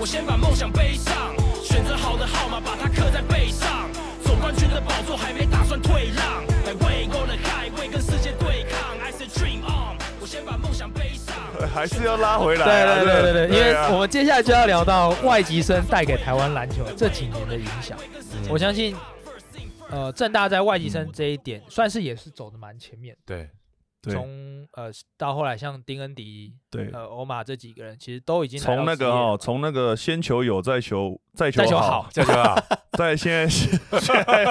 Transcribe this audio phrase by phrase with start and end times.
[0.00, 3.90] 我先把梦想背上，选择好的号码，把它刻在背上。
[4.24, 8.98] 总冠军的宝座还没打算退让，来为够了海，为跟世界对抗。
[8.98, 11.36] I said dream on，我先把梦想背上。
[11.68, 12.94] 还是要拉回来、啊。
[12.96, 17.98] 对对对对对，对啊、因为我们接下来就要聊到外籍生带给台湾篮球这几年的影响。
[18.16, 18.96] 嗯、我相信，
[19.90, 23.14] 呃，正大在外籍生这一点、嗯、算是也是走的蛮前面。
[23.26, 23.50] 对。
[24.02, 26.88] 从呃到后来，像丁恩迪、对。
[26.92, 32.56] 呃欧马这几个人，其实都已经从那个哦，从那个先求有，再求再求好，再求好，
[32.92, 34.46] 在现在 现在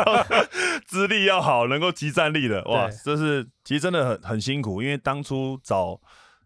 [0.85, 5.99] 资历要好，能够集战力的哇，这是其实真的很很辛苦，因为当初找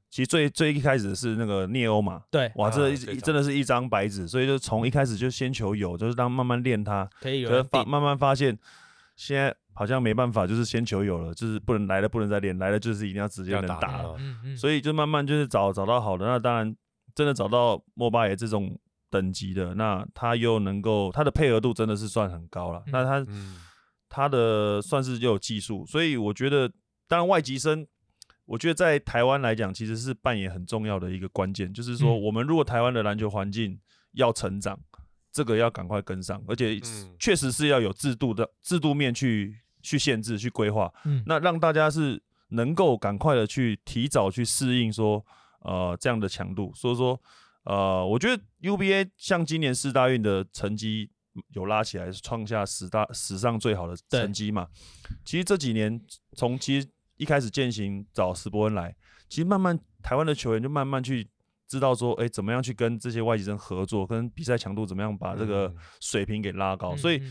[0.10, 8.58] 其实最最一开始是那个聂欧马，对，哇，这一真的是一张白纸，所以就从一开始就先求有，就是当慢慢练他，可以有可是发慢慢发现
[9.18, 9.54] 现在。
[9.76, 14.16] 好像没办法，就是先求有了，就是不能来了，不能再练，来了就是一定要直接能打了，
[14.56, 16.76] 所以就慢慢就是找找到好的，那当然
[17.16, 23.26] 真的找到莫巴耶这种等级的，那他又能够他的配合度真的是算很高了，那他
[24.10, 26.72] 他的算是又有技术，所以我觉得
[27.08, 27.88] 当然外籍生，
[28.46, 33.80] 我觉得在台湾来讲其实是扮演很重要的一个关键，就是说我们如果台湾的篮球环境
[34.12, 34.80] 要成长，
[35.32, 36.80] 这个要赶快跟上，而且
[37.18, 39.58] 确实是要有制度的制度面去。
[39.84, 45.24] 去限制、去规划，嗯，那让大家是能够赶快的去提早去适应说，
[45.60, 46.72] 呃，这样的强度。
[46.74, 47.20] 所以说，
[47.66, 51.12] 呃，我觉得 UBA 像今年四大运的成绩
[51.50, 54.68] 有拉起来，创下十大史上最好的成绩嘛。
[55.26, 56.00] 其实这几年
[56.38, 56.88] 从其实
[57.18, 58.96] 一开始践行找斯伯恩来，
[59.28, 61.28] 其实慢慢台湾的球员就慢慢去
[61.68, 66.96] 知道说，哎，怎么样去跟这些外籍生合作，跟比赛强度怎么样把这个水平给拉高。
[66.96, 67.22] 所以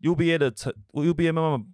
[0.00, 1.64] UBA 的成 UBA 慢慢。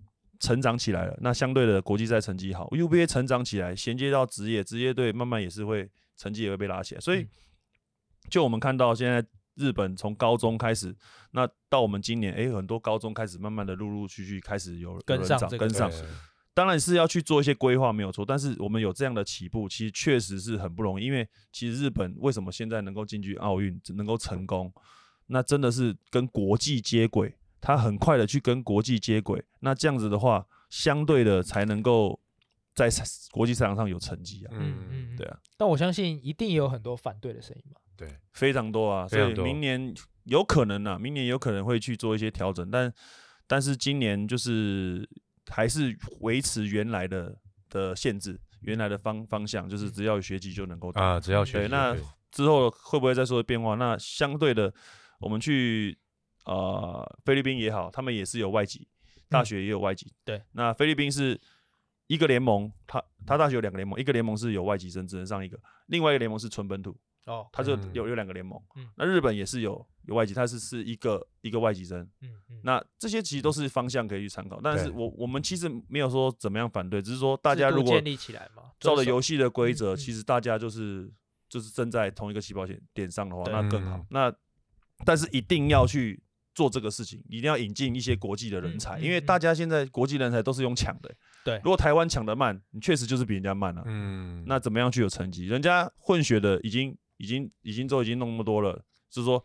[0.41, 7.01] 成长起来了，那相对的国际赛成绩好，UBA 成长起来，衔接到职业，职业队慢慢也是会成绩也会被拉起来。
[7.01, 7.27] 所以，
[8.31, 9.23] 就我们看到现在
[9.57, 10.97] 日本从高中开始，
[11.33, 15.93] 那到我们今年，哎、欸，很多高中开始慢慢的陆陆续续开始有跟上，跟上。
[16.55, 21.05] 当然是要去做一些规划没有错，但是我们有这样的起步，其实确实是很不容易。
[21.05, 24.73] 因为其实日本为什么现在能够进军奥运，能够成功，
[25.27, 27.37] 那真的是跟国际接轨。
[27.61, 32.19] 他很快的去跟国际接轨，那这样子的话，相对的才能够
[32.75, 32.89] 在
[33.31, 34.51] 国际赛场上有成绩啊。
[34.55, 35.39] 嗯嗯，对啊。
[35.59, 37.79] 但我相信一定也有很多反对的声音嘛。
[37.97, 39.07] 对，非常多啊。
[39.07, 39.95] 所以明年
[40.25, 42.91] 有可能啊，明年有可能会去做一些调整，但
[43.47, 45.07] 但是今年就是
[45.49, 47.37] 还是维持原来的
[47.69, 51.59] 的限制，原来的方方向，就是只要有学籍就能够啊，只要学籍。
[51.59, 51.95] 对，那
[52.31, 53.75] 之后会不会再说变化？
[53.75, 54.73] 那相对的，
[55.19, 55.99] 我们去。
[56.51, 58.89] 呃，菲律宾也好，他们也是有外籍，
[59.29, 60.07] 大学也有外籍。
[60.07, 61.41] 嗯、对，那菲律宾是
[62.09, 65.57] 一个联盟，他他大学有两个联盟，一个联盟是有外籍生，只能上一个；
[65.87, 66.97] 另外一个联盟是纯本土。
[67.27, 68.61] 哦，他就有有两个联盟。
[68.75, 72.01] 嗯，那日本也是有有外籍，他是是一个一个外籍生。
[72.23, 81.09] 嗯嗯，那这些其实都是方向可以去参考，但是我我们其实没有说怎么样反对，只是说大家如果建立起来嘛，照着游戏的规则，其实大家就是
[81.49, 84.05] 就是站在同一个起跑线点上的话，那更好。
[84.11, 84.35] 那
[85.05, 86.21] 但是一定要去。
[86.55, 91.11] 做这个事情一定要引进一些国际的人才，因为大家现在国际人才都是用抢的。
[91.45, 93.83] 对，如果台湾抢得慢，你确实就是比人家慢了。
[93.87, 95.47] 嗯，那怎么样去有成绩？
[95.47, 98.75] 人家混血的已经、已经、已经都已经弄那么多了，
[99.09, 99.43] 就是说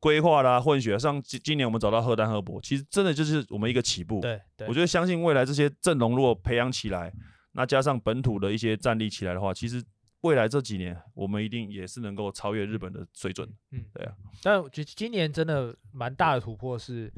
[0.00, 0.98] 规划啦、混血。
[0.98, 4.20] 像今今年我们找到赫丹、赫伯，其实真的就是我们一个起步。
[4.20, 7.12] 对，我觉得相信未来这些阵容如果培养起来，
[7.52, 9.82] 那加上本土的一些战力起来的话，其实。
[10.22, 13.48] 未来这几年，我们一定也是能够超越日本的水准。
[13.70, 14.14] 嗯，对啊。
[14.42, 17.12] 但我觉得今年真的蛮大的突破是，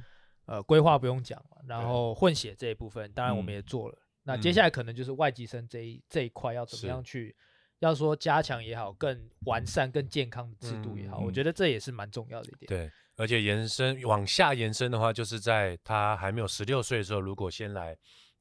[0.46, 3.94] 呃，规划不用讲嘛，然后混血这一部分，当然我们也做了。
[3.94, 7.34] 嗯、那接下来可能就是外籍生这一这一块要怎么样去，
[7.78, 12.68] 要说加强也好，更完善、更健康的制度也好，嗯、我觉得这也是蛮重要的一点。
[12.68, 17.96] 对，而且延伸往下延伸的话，就是在他还没有十六岁的时候，如果先来。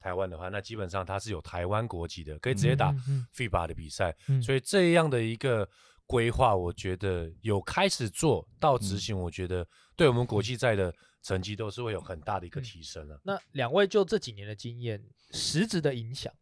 [0.07, 2.94] 台湾的话，那基本上他是有台湾国籍的，可以直接打
[3.35, 4.16] FIBA 的比赛。
[4.29, 5.69] 嗯嗯、所以这样的一个
[6.06, 9.68] 规划，我觉得有开始做到执行，我觉得
[9.98, 13.21] 对我们国际赛的成绩都是会有很大的一个提升了、啊嗯。
[13.25, 16.33] 那两位就这几年的经验，实质的影响，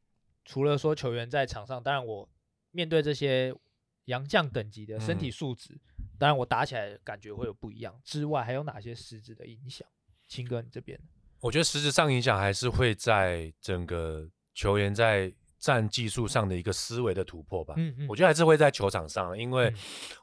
[0.43, 2.29] 除了说球员在场上，当然我
[2.69, 3.51] 面对这些
[4.05, 9.87] 洋将等级的身体素质，嗯、当然我打起来感觉会有不一样之外，还有哪些实质的影响？
[10.27, 10.99] 青哥，你这边？
[11.45, 17.75] 我觉得实质上影响还是会在整个球员在战技术上的一个思维的突破吧。
[17.77, 19.71] 嗯嗯，我觉得还是会在球场上，因为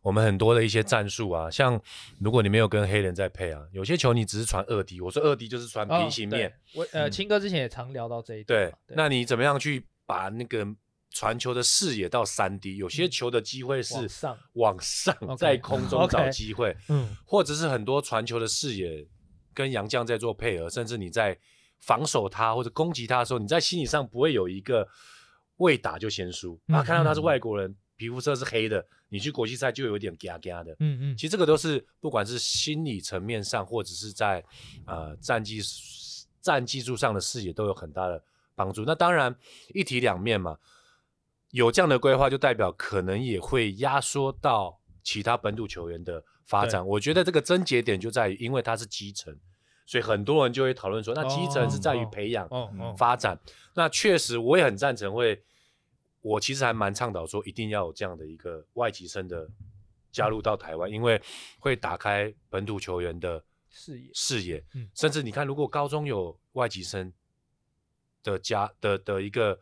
[0.02, 1.80] 我们很多的一些战术啊，像
[2.18, 6.52] 如果你没有跟黑人在配啊，有些球你只是传二 D，我说二 D 就是传平行面。
[6.74, 8.46] 我呃，青哥之前也常聊到这一点。
[8.46, 10.66] 对，那你怎么样去把那个
[11.10, 19.06] 传球的视野到三 D，有些球的机会是往上，往上在空中找机会，嗯，或者是很多传球的视野
[19.54, 21.38] 跟杨绛在做配合，甚至你在
[21.78, 24.86] 防守他或者攻击他的时候，你在心理上不会有一个
[25.56, 34.44] 未打就先输，啊，看到他是外国人，皮肤色是黑的，你去国际赛就有点嘎嘎的，嗯嗯，其实这个都是不管是心理层面上，或者是在
[34.86, 35.60] 呃战绩
[36.40, 38.22] 战技术上的视野都有很大的
[38.54, 38.84] 帮助。
[38.84, 39.34] 那当然
[39.74, 40.58] 一体两面嘛。
[41.52, 46.86] 有这样的规划，就代表可能也会压缩到其他本土球员的发展。
[46.86, 49.36] 我觉得这个症结点就在于，因为它是基层，
[49.86, 52.48] 所以很多人就会讨论说，那基层是在于培养、
[52.96, 53.38] 发展。
[53.74, 55.42] 那确实，我也很赞成会，
[56.20, 59.48] 我其实还蛮倡导说，一定要有这样的一个外籍生的
[60.10, 61.20] 加入到台湾，因为
[61.58, 64.10] 会打开本土球员的视野。
[64.12, 64.64] 视野，
[64.94, 67.12] 甚至你看，如果高中有外籍生
[68.22, 69.58] 的加的的一个。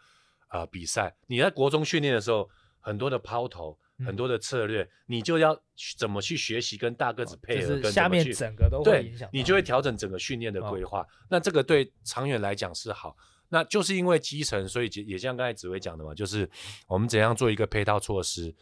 [0.53, 2.51] 啊、呃，比赛你在国中训练的时候，
[2.81, 5.59] 很多的抛投，嗯、很多的策略，你就要
[5.99, 11.01] 怎么去学习跟大个子配合，跟下面整个都会影响，你就会调整整个训练的规划。
[11.01, 13.17] 哦、那这个对长远来讲是好。
[13.53, 16.49] 那就是因为基层，所以也像刚才紫薇讲的嘛，就是
[16.87, 18.55] 我们怎样做一个配套措施，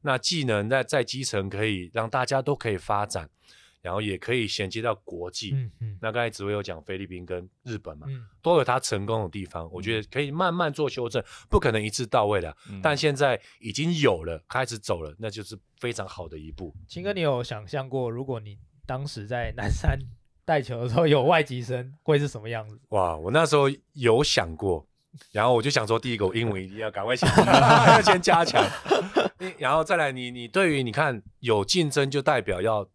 [0.00, 3.28] 那技能在在基层可以让大家都可以发展。
[3.82, 5.98] 然后也可以衔接到国际，嗯嗯。
[6.02, 9.68] 那刚才紫薇有讲菲律宾跟日本嘛，嗯，都有它成功的地方。
[9.72, 12.54] 我觉得可以慢慢做修正，不可能一次到位的。
[12.82, 16.74] 但现在已经有了，开始走了，那就是非常好的一步。
[16.86, 19.98] 秦哥，你有想象过，如果你当时在南山
[20.44, 22.78] 带球的时候有外籍生，会是什么样子？
[22.90, 24.86] 哇，我那时候有想过，
[25.32, 28.62] 然后我就想说，第一个我英文一定要赶快先 要先加强，
[29.58, 32.86] 然后再来你，你你对于你看有竞争就代表要。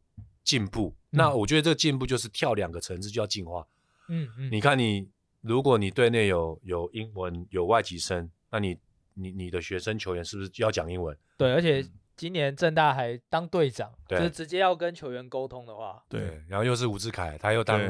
[0.45, 3.67] 进步，那我觉得这个进步就是跳两个层次就要进化。
[4.07, 5.09] 嗯嗯，你看你，
[5.41, 8.77] 如果你队内有有英文有外籍生，那你
[9.15, 11.17] 你你的学生球员是不是要讲英文？
[11.35, 11.83] 对，而且
[12.15, 17.81] 今年郑大还当队长，对就是直接要跟球员沟通的话，对，然后又是吴志凯，他又当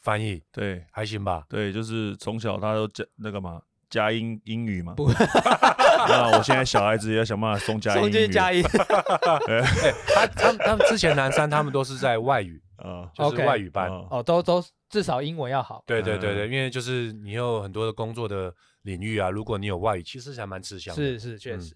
[0.00, 1.44] 翻译，对，还行吧？
[1.48, 3.62] 对，就是从小他都讲那个嘛。
[3.90, 4.94] 加英英语嘛？
[4.94, 5.10] 不，
[6.08, 8.28] 那我现在小孩子也要想办法送加英语。
[8.28, 8.62] 加英。
[10.14, 15.82] 他他他们之前南山他们都是在外语啊，就是外语班哦，都都至少英文要好。
[15.86, 21.02] 对对对对，因为就是你有很多的工作的领域啊，如果你有外语，其实还蛮吃香的。
[21.02, 21.74] 是是，确实。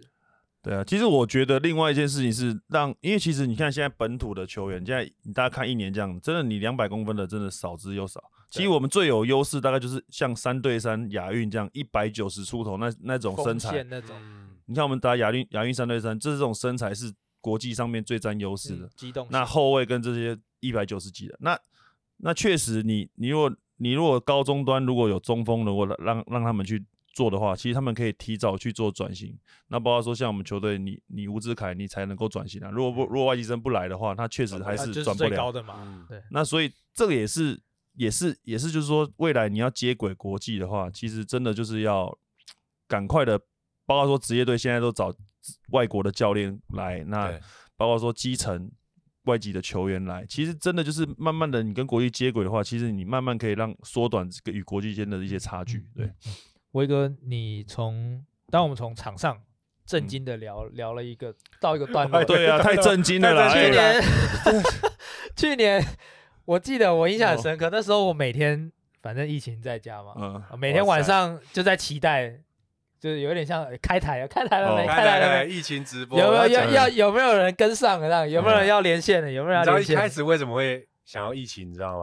[0.63, 8.23] 对啊，其实我觉得另外一件事情是让，因为其实你看现在本土的球员，现在你大家看一年这样，真的你两百公分的真的少之又少。
[8.53, 14.15] 其实我们最有优势大概就是像三对三亚运这样一百九十出头那那种身材，那种。
[14.67, 18.87] 你看我们打亚运亚运三对三，这种身材是国际上面最占优势的。
[18.95, 19.27] 机动。
[19.31, 21.59] 那后卫跟这些一百九十几的，那
[22.19, 26.85] 那确实你你如果你如果高中端如果有中锋，如果让让他们去。
[27.15, 29.39] 做的话，其实他们可以提早去做转型。
[29.69, 32.71] 那包括说，像我们球队，你你吴志凯，你才能够转型啊。
[32.71, 36.07] 如果不如果外籍生不来的话，他确实还是转不了的嘛。
[36.09, 36.23] 对。
[36.31, 37.61] 那所以这个也是
[37.95, 42.19] 也是也是，就是说未来你要接轨国际的话，其实真的就是要
[42.87, 43.41] 赶快的。
[43.85, 45.13] 包括说职业队现在都找
[45.73, 47.33] 外国的教练来，那
[47.77, 48.71] 包括说基层
[49.25, 55.85] 外籍的球员来，其实真的就是慢慢的，你跟国际接轨的话，其实你慢慢可以让缩短这个与国际间的一些差距。
[55.97, 56.11] 对。
[56.71, 59.43] 威哥，你从当我们从场上
[59.85, 63.53] 震惊的聊、嗯、聊了一个到一个段 落，对啊， 太震惊了啦！
[63.53, 64.03] 去年，
[65.37, 65.85] 去年
[66.45, 68.71] 我记得我印象很深刻，哦、那时候我每天
[69.01, 72.29] 反正疫情在家嘛，嗯、每天晚上就在期待，
[73.01, 74.87] 就是有点像开台了，开台了没？
[74.87, 75.51] 开台了没？
[75.51, 78.01] 疫情直播有没有要要有没有人跟上？
[78.01, 79.31] 这样有没有人要连线的？
[79.31, 79.83] 有没有人要连线？
[79.83, 81.69] 你知道一开始为什么会想要疫情？
[81.69, 81.99] 你知道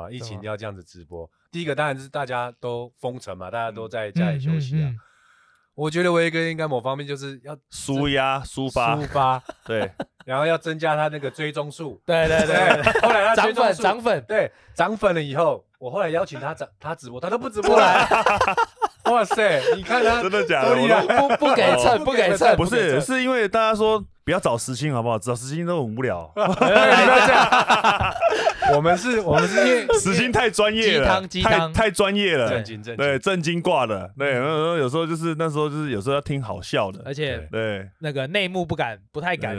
[5.79, 9.89] 我觉得威哥应该某方面就是要舒压、抒发、抒发， 对，
[10.25, 12.83] 然后要增加他那个追踪数，对对对。
[13.01, 18.05] 后来他涨粉，涨粉，对，涨粉了以后，我后来邀请他涨，他直播，他都不直播了。
[19.05, 20.75] 哇塞，你看他真的假的？
[21.17, 25.17] 不不给蹭，不给蹭，不是，是因为大家说不要找时兴好不好？
[25.17, 26.31] 找时兴都很无聊。
[28.75, 37.89] 我们是，我们是因为时兴太专业了，太太专业了，正经正经，对，正经挂的，对，然后有时候就是那时候就是有时候要听好笑的，而且对。
[37.97, 39.57] 那个内幕不敢，不太敢，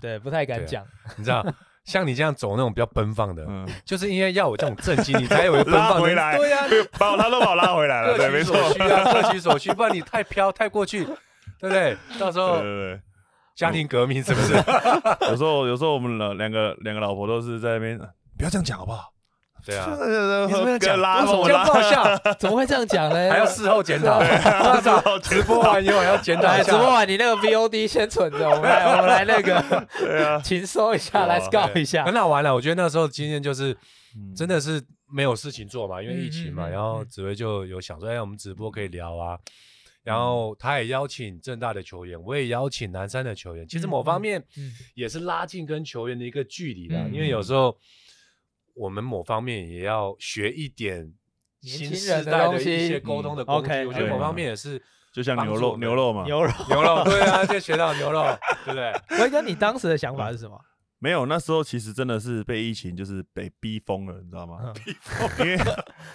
[0.00, 0.82] 对，不太敢讲。
[1.18, 1.44] 你知道，
[1.84, 3.46] 像你这样走那种比较奔放的，
[3.84, 6.38] 就是因为要我这种正经，你才有奔放回来。
[6.38, 6.64] 对呀，
[6.98, 11.04] 把他都把我拉回来了，对，没错，各取所需啊，各取所需，不然你太飘太过去，
[11.60, 11.94] 对不对？
[12.18, 12.62] 到时候。
[13.56, 14.52] 家庭革命是不是？
[15.30, 17.98] 有时候，有时候我们老两个两个老婆都是在那边，
[18.36, 19.12] 不要这样讲好不好？
[19.64, 19.88] 对啊，
[20.46, 21.00] 你怎么讲？
[21.00, 23.16] 拉我拉，不好笑，怎么会这样讲呢？
[23.30, 24.22] 还要事后检讨，
[25.18, 26.56] 直播完以后还要检讨。
[26.62, 32.04] 直播完你那个 VOD 先存着，我们来我们来那个，对啊， 请收一下，来告一下。
[32.04, 33.76] 很好玩了，我觉得那时候经验就是，
[34.36, 34.80] 真的是
[35.12, 39.36] 没有事情做嘛，因为疫情嘛，然后紫薇就有想说，哎，我们直播可以聊啊。
[40.06, 43.66] 然后他也邀请正大的球员，我也邀请南山的球员。
[43.66, 44.40] 其实某方面
[44.94, 47.76] 也是拉近跟球员的一个距离的，因为有时候
[48.72, 51.12] 我们某方面也要学一点
[51.60, 53.68] 新时代的一些沟通的工具。
[53.84, 54.80] 我觉得某方面也是，
[55.12, 58.22] 就像牛肉牛肉嘛，牛肉牛肉，对啊，就学到牛肉，
[58.64, 58.92] 对不对？
[59.18, 60.56] 威哥，你当时的想法是什么？
[61.00, 64.72] 没有，那时候其实真的是被疫情就是被逼疯了，你知道吗？
[64.72, 65.58] 逼疯，因为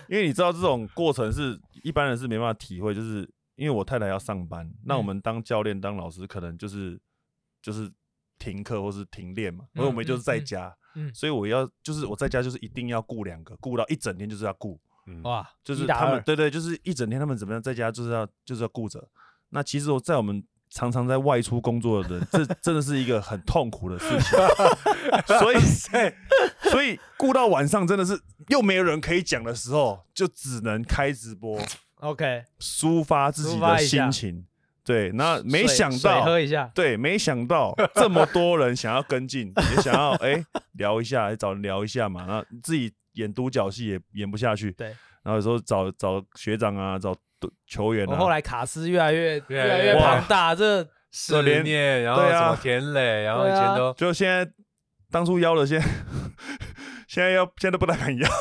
[0.07, 3.29] 因为你知道这种过程是一般人是没办法体会，就是。
[3.61, 6.99] 因为我太太要上班，那我们当教练、当老师，可能就是
[7.61, 7.87] 就是
[8.39, 10.75] 停课或是停练嘛，因为我们就是在家，
[11.13, 14.81] 所以我要就是我在家就是一定要顾两个，顾到一整天就是要顾，
[15.21, 19.07] 哇，就是他们对对，就是一整天他们怎么样在家就是要就是要顾着。
[19.49, 24.39] 那其实我在我们常常在外出工作的人，这真的是一个很痛苦的事情，
[25.37, 25.57] 所以
[26.71, 31.61] 所以顾到晚上真的是又没有人可以讲的时候，就只能开直播。
[32.01, 34.43] OK，抒发自己的心情，
[34.83, 40.43] 对，那没想到，喝一下，对，没想到 这么多人想要跟进，也想要哎
[40.73, 44.87] 聊一下，找人聊一下嘛，那自己演独角戏也演不下去，对，
[45.21, 47.15] 然后有时候找找学长啊，找
[47.67, 54.51] 球员啊，后来卡斯越来越越来越庞大，这四年，然后什么田磊，然后以前都就现在
[55.11, 55.87] 当初邀了，现在
[57.07, 58.27] 现在要现在都不太敢邀，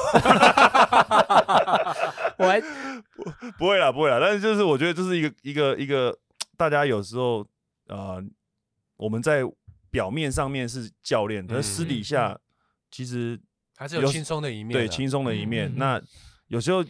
[2.39, 2.63] 我还。
[3.25, 6.17] 不 不会啦，不会啦，但是就是我觉得这是一个一个一个，
[6.57, 7.47] 大家有时候
[7.87, 8.23] 呃，
[8.97, 9.43] 我们在
[9.91, 12.39] 表面上面是教练，可是私底下
[12.91, 13.41] 其实
[13.77, 15.73] 还是有轻松的一面，对，轻松的一面。
[15.77, 16.01] 那
[16.49, 16.85] 有时候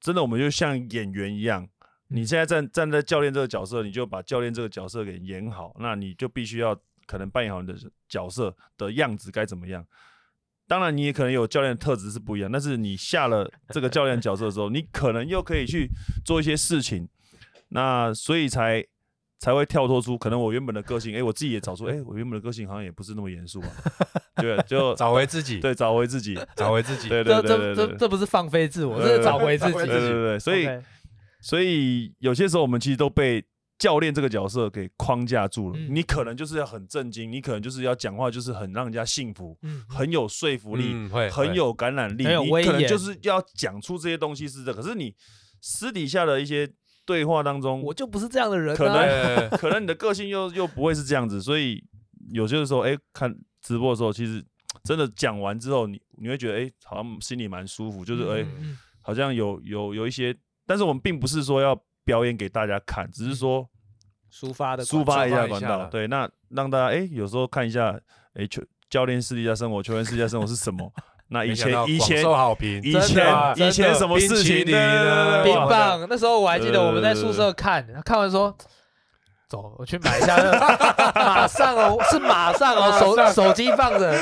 [0.00, 1.68] 真的我们就像演员一样，
[2.08, 7.76] 你现在站站在教练这个角色，你就把教练这个角色给演好，那你就必须要可能扮演好你的
[8.08, 9.86] 角色的样子该怎么样。
[10.70, 15.90] 当然，你也可能有教练的特质是不一样，但是你下了这个教练角色的时候，你可能又可以去
[16.24, 17.08] 做一些事情，
[17.70, 18.86] 那所以才
[19.40, 21.12] 才会跳脱出可能我原本的个性。
[21.16, 23.68] 哎，我自己也找出，哎，我原本的个性好像也不是那么严肃嘛，
[24.40, 30.68] 对，就找回自己，对，找回自己，找回自己，对对对对，这这不是放飞自我，这是找回自己，对对对，所以
[31.40, 33.44] 所以有些时候我们其实都被。
[33.80, 44.74] 教练这个角色给框架住了，嗯、你可能就是要很震惊，你可能就是要讲话就是很让人家信服，嗯、很有说服力，嗯、很有感染力，你可能就是要讲出这些东西是的。
[44.74, 45.14] 可是你
[45.62, 46.70] 私底下的一些
[47.06, 51.82] 对话当中，我就不是这样的人、啊，可能 可能你的个性又又不会是这样子，所以
[52.34, 54.44] 有些时候，哎、欸，看直播的时候，其实
[54.84, 58.46] 真的讲完之后，你你会觉得，哎、欸，好像心里蛮舒服，就是哎、欸，
[59.00, 61.82] 好像有有有一些，但是我们并不是说要。
[62.10, 63.64] 表演给大家看，只是说
[64.32, 67.90] 抒发的抒发一下管道，对，那让大家哎、欸，有时候看一下，
[68.34, 70.92] 哎、欸，球教练私底下生活， 球员私底下生活是什么？
[71.28, 73.24] 那以前以前受好评，以前
[73.54, 75.44] 以前什么事情呢？
[75.44, 78.52] 冰棒，那时候我还记得我们在宿舍看，看完说。
[79.50, 80.56] 走，我去买一下那个，
[81.20, 84.16] 马上哦，是马上哦，手手机放着，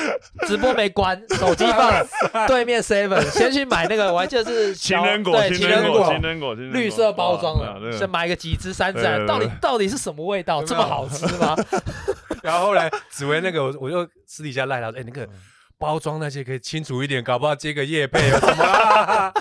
[0.47, 11.55] 直播没关，手机放对面 seven，先去买那个，我还记得是 情人果，对，情人果，情人果，绿色包装的，先买个几只三支，到底到底是什么味道，这么好吃吗？
[12.43, 15.29] 然后后来紫薇那个，我我就私底下赖他说，哎，那个
[15.77, 19.33] 包装那些可以清楚一点，搞不好接个叶配啊什么。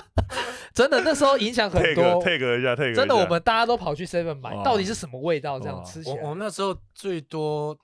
[0.78, 2.04] 真的，那时候影响很多。
[2.22, 5.58] take 一下，take 真的，我们大家都跑去 seven 买，到底是什么味道？
[5.58, 7.76] 这样吃起来，我们那时候最多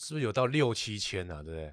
[0.00, 1.40] 是不是有到六七千啊？
[1.44, 1.72] 对不对？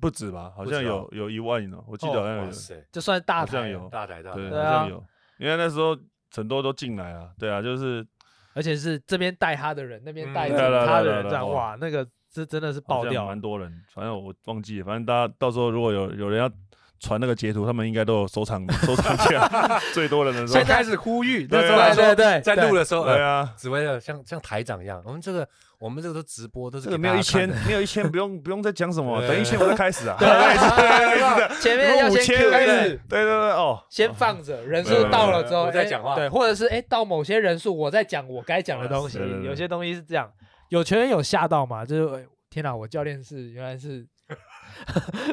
[0.00, 0.50] 不止吧？
[0.56, 1.78] 好像有有一万呢。
[1.86, 2.52] 我记得好像有，
[2.90, 5.04] 就算大台有大台大对，好像有。
[5.38, 5.94] 因为那时候
[6.34, 8.06] 很多都进来了，对啊，就是
[8.54, 13.70] 而且是这边带他的人，那边带他的人，这样哇，那个这真的是爆掉，蛮多人。
[13.92, 16.50] 反正我忘记了，反正大家到时候如果有有人要。
[16.98, 19.48] 传那个截图，他们应该都有收藏 收藏起来。
[19.92, 25.46] 最多的人先开始呼吁，那时候来说，对，在录的时候，对啊，紫薇的像像台长一样，我们这个
[25.78, 30.16] 我们这个都直播，都是没有一千，没有一千，不用不用再讲什么，等一千我再开始啊。
[30.18, 40.30] 对，前面要先开始，对对对，哦，先放着，人数到了之后再讲话，对，或者是哎到某些人数我再讲我该讲的东西，有些东西是这样，
[40.70, 41.84] 有球员有吓到吗？
[41.84, 44.06] 就是天哪，我教练是原来是。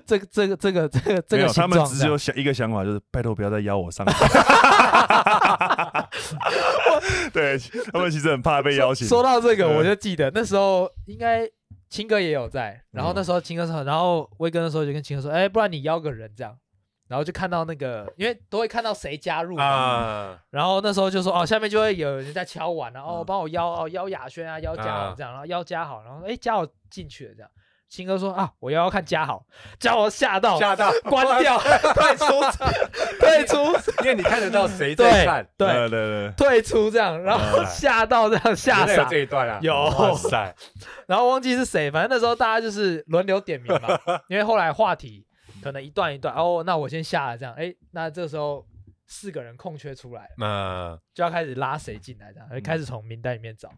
[0.05, 4.05] 这个这个这个这个这个，他们只有想一个想法，就是拜托不要再邀我上。
[7.33, 7.57] 对，
[7.91, 9.07] 他们其实很怕被邀请。
[9.07, 11.49] 说到这个，我就记得那时候应该
[11.89, 16.55] 青哥也有在，然后那时候青哥说，然后威哥那时候就跟青哥说，哎，不然你邀个人这样，
[17.07, 27.49] 然后就看到那个，因为都会看到谁加入啊，然后那时候就说哦，下面就会有人在敲碗，然后帮我邀哦邀雅轩啊，邀嘉豪这样，然后邀嘉好，然后哎嘉豪进去了这样。
[27.93, 29.45] 青哥说啊，我要要看嘉豪，
[29.77, 31.59] 嘉豪吓到，吓到，关掉，
[31.93, 32.25] 退出，
[33.21, 33.57] 退出，
[34.01, 35.67] 因为你看得到谁在看，对。
[35.67, 39.03] 对对，退出这样，然后吓到这样吓傻。
[39.03, 39.71] 这一段啊，有，
[41.05, 43.87] 然后忘记是谁，反正那时候大家就是轮流点名嘛，
[44.27, 45.23] 因为后来话题
[45.61, 48.65] 可能一段一段，哦，那我先下了这样，哎，那这时候
[49.05, 53.69] 四个人空缺出来，嗯，就要开始拉谁进来这样，开始从名单里面找。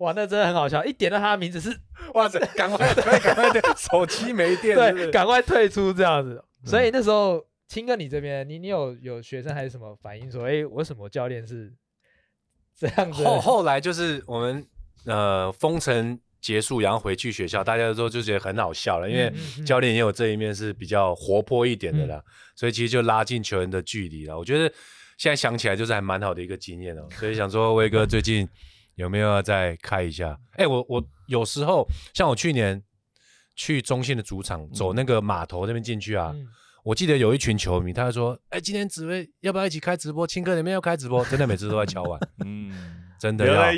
[0.00, 0.82] 哇，那真的很好笑！
[0.82, 1.78] 一点到他的名字是，
[2.14, 6.42] 哇塞，赶快退，赶快退，手机没电，对，赶快退出这样子。
[6.64, 11.72] 所以那时候，青哥你这边，你你有有学生还是什么反应说，哎，为什么教练是
[12.78, 13.24] 这样子？
[13.24, 14.66] 后后来就是我们
[15.06, 19.32] 呃封城结束，然后回去学校，大家都就觉得很好笑了，因为
[19.64, 22.22] 教练也有这一面是比较活泼一点的啦，
[22.56, 24.38] 所以其实就拉近球员的距离了。
[24.38, 24.72] 我觉得
[25.16, 27.06] 现在想起来就是还蛮好的一个经验哦。
[27.12, 28.48] 所以想说，威哥最近。
[28.94, 30.38] 有没有要再开一下？
[30.52, 32.82] 哎、欸，我我有时候像我去年
[33.56, 36.46] 去中信的主场，走那个码头那边进去啊，嗯、
[36.82, 40.26] 我记得有一群球迷，他就说：“哎、欸，今天紫薇要不要一起开直播？
[40.26, 42.72] 青哥你们要开直播？” 真的每次都在敲碗，嗯，
[43.18, 43.72] 真的要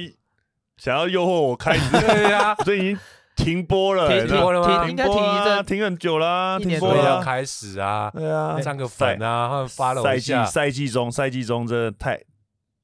[0.77, 2.99] 想要诱惑我开直播， 对呀，所以已经
[3.37, 4.89] 停播了，停播了吗？
[4.89, 12.21] 应该停一阵，停很久啦，一年多要开始啊，对啊，上个粉啊，或者发了赛季赛季中赛季中真的太。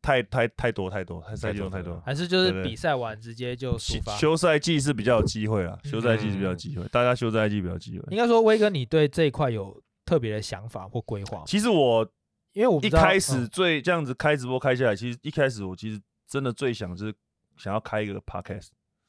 [0.09, 4.17] 太太太多太多，太赛季太多，还是就是比赛完直接就出发。
[4.17, 8.07] 休赛季是比较有机会啦，休赛季是比较机会，大家休赛季比较机会。
[8.11, 11.45] 应该说，威哥，你对这一块有特别的想法或规划？
[11.47, 12.11] 其实我，
[12.55, 17.15] 因为我一开始最这样子开直播开下来，其实一开始我其实真的最想就是
[17.59, 18.69] 想要开一个 podcast，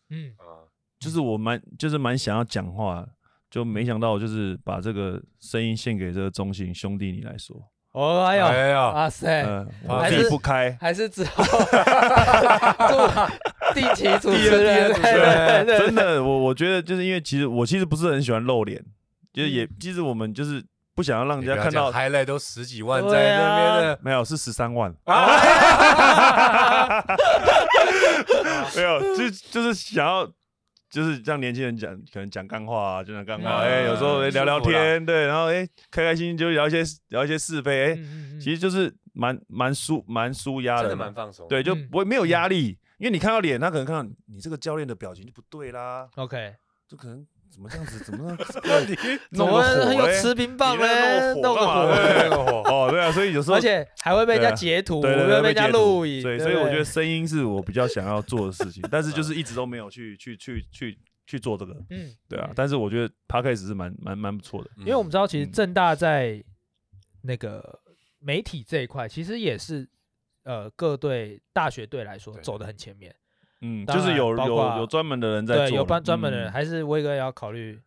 [0.10, 0.36] 嗯
[1.00, 3.08] 就是我蛮就是蛮想要讲话，
[3.50, 7.56] 就没想到就是把这个声音献给这个中信兄弟你来说。
[7.91, 8.46] 哦，哎呦，
[8.93, 9.43] 哇塞，
[9.88, 11.43] 还是不开，还是之后
[13.74, 14.93] 定期主持人，
[15.65, 18.79] 真的，我我觉得就是因为其实我其实不是很喜欢露脸，
[19.34, 20.63] 就是也其实我们就是
[20.95, 24.93] 不想要让人家看到，highlight 都十几万在那边的，没有是十三万，
[28.75, 30.30] 没有，就就是想要。
[30.89, 37.95] 就是让年轻人讲，可能讲干话啊，就讲干话，哎，有时候聊聊天，对，然后哎，开开心心就聊一些聊一些是非，哎，
[38.39, 46.56] 其实就是蛮蛮舒蛮舒压的，蛮放松，对，就不会没有压力，因为你看到脸，他可能看到你这个教练的表情就不对啦，OK，
[46.88, 47.25] 就可能。
[47.50, 48.00] 怎么这样子？
[48.04, 48.36] 怎么
[49.34, 51.34] 怎么很有吃冰棒嘞？
[51.42, 55.10] 弄个火，弄个火哦， 对啊，所以有时候而且还会被人家截图，会
[55.42, 66.44] 被人家录影，对，所以我觉得声音是我比较想要做的事情，但是就是一直都没有去去去去去做这个，嗯，对啊，但是我觉得 Podcast 是蛮蛮蛮不错的，因为我们知道其实正大在
[67.24, 67.80] 那个
[68.20, 69.88] 媒体这一块，其实也是
[70.44, 73.14] 呃各队大学队来说走得很前面。
[73.62, 77.80] 嗯，就是有有有专门的人在做，对，有专专门的人，还是威哥要考虑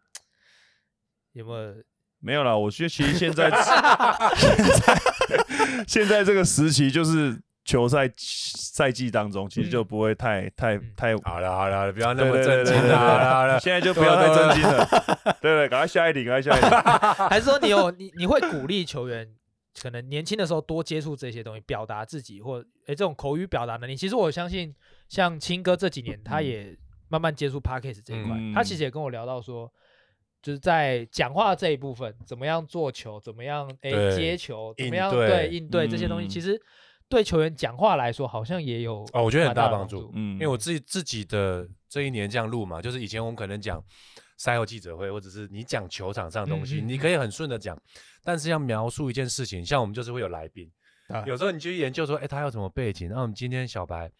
[1.33, 1.75] 有没有？
[2.21, 14.89] 没有啦，我觉得其实现在现在 现在这个时期就是球赛赛季当中，其实就不会太太太好了好了，不要那么震惊了，好了好了，现在就不要再震惊了，
[15.41, 16.67] 对对，赶快下一题，赶快下一题。
[17.29, 19.29] 还是说你有你你会鼓励球员？
[19.83, 23.97] 可能年轻的时候多接触这些东西，表达自己或诶这种口语表达能力。
[23.97, 24.73] 其实我相信，
[25.13, 26.75] 像青哥这几年，他也
[27.11, 28.35] 慢慢接触 Podcast 这一块。
[28.35, 29.71] 嗯、他其实也跟我聊到说，
[30.41, 36.59] 就是在讲话这一部分，怎么样做球，怎么样诶对接球，怎么样对，对应对这些东西，嗯、其实
[37.11, 40.11] 对球员讲话来说，好像也有哦，我觉得很大帮助。
[40.15, 43.85] 嗯，因为我自己自己的这一年这样录嘛，就是以前我们可能讲
[44.39, 47.79] 赛后记者会，或者是你讲球场上的东西，嗯、你可以很顺的讲。
[48.25, 50.73] 但是要描述一件事情，像我们就是会有来宾，
[51.09, 53.09] 啊、有时候你去研究说，哎、欸，他有什么背景？
[53.09, 54.11] 然后我们今天小白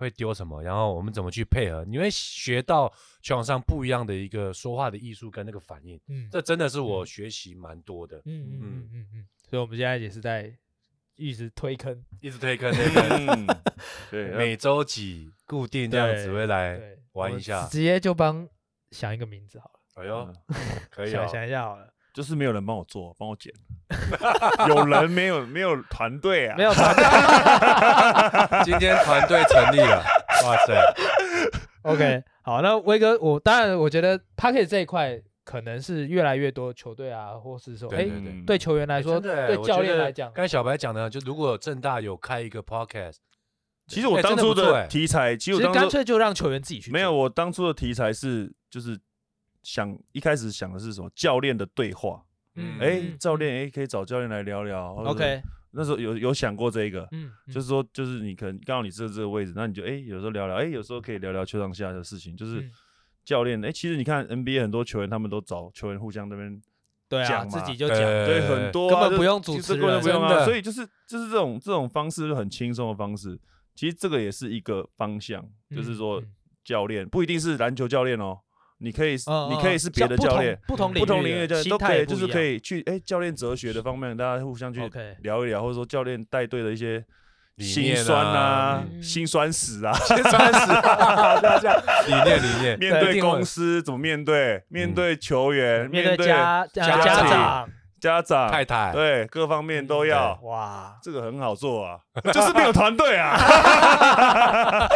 [0.00, 0.62] 会丢什么？
[0.62, 1.84] 然后我们怎么去配合？
[1.84, 2.88] 你会学到
[3.20, 6.00] 球场上不一样的一个说话的艺术跟那个反应。
[6.08, 8.16] 嗯，这真的是我学习蛮多的。
[8.24, 9.26] 嗯嗯嗯嗯嗯。
[9.48, 10.50] 所以我们现在也是在
[11.16, 13.60] 一直推坑，一直推坑 那个。
[14.10, 16.80] 对， 每周几固定这样子会来
[17.12, 18.48] 玩一下，直接就帮
[18.90, 19.80] 想一个名字好了。
[19.96, 20.32] 哎呦，
[20.90, 21.92] 可以、哦、想想一下好了。
[22.12, 23.52] 就是没有人帮我做，帮我剪。
[24.68, 26.56] 有人没有没有团队啊？
[26.56, 27.04] 没有团队。
[28.64, 30.02] 今天团队成立了，
[30.44, 30.94] 哇塞
[31.82, 38.08] ！OK，好，那威哥，我当然我觉得 Podcast 这一块可能是越来越多球队啊，或是说，哎，
[38.46, 43.16] 对球员来说，对教练来讲，刚才小白讲的，就如果正大有开一个 Podcast，
[43.86, 46.90] 其实我当初的题材，其实干脆就让球员自己去。
[46.90, 48.98] 没有，我当初的题材是就是。
[49.62, 51.10] 想一开始想的是什么？
[51.14, 52.22] 教练的对话，
[52.54, 54.94] 嗯，哎，教练，哎，可以找教练来聊聊。
[54.94, 55.42] OK，
[55.72, 62.68] 那时候有有想过这个，嗯，就是说，就是你可能刚好你坐这个位置，那你就哎，有时候聊聊，哎，有时候可以聊聊球场下的事情，就是
[63.24, 66.60] 教练，哎，其实你看 NBA 很多球员，他们都找球员互相那边
[67.08, 73.38] 对啊，自己就讲，对，很多根本不用主持，根本不用啊，所以就是就是这种这种方式就很轻松的方式，
[73.74, 76.22] 其实这个也是一个方向，就是说
[76.64, 78.38] 教练不一定是篮球教练哦。
[78.80, 79.12] 你可以，
[79.50, 84.80] 你可以是别的教练，不同不同领域的教练都可以，就是可以去哎，教练哲学的方面，大家互相去
[85.20, 87.04] 聊一聊，或者说教练带队的一些
[87.58, 90.66] 心酸啊、心酸史啊、心酸史，
[91.60, 91.82] 这样。
[92.06, 97.68] 理念理念，面对公司怎么面对，面对球员，面对家家长。
[98.00, 102.00] 家长、太太，对各方面都要哇，这个很好做啊，
[102.32, 103.36] 就是没有团队啊。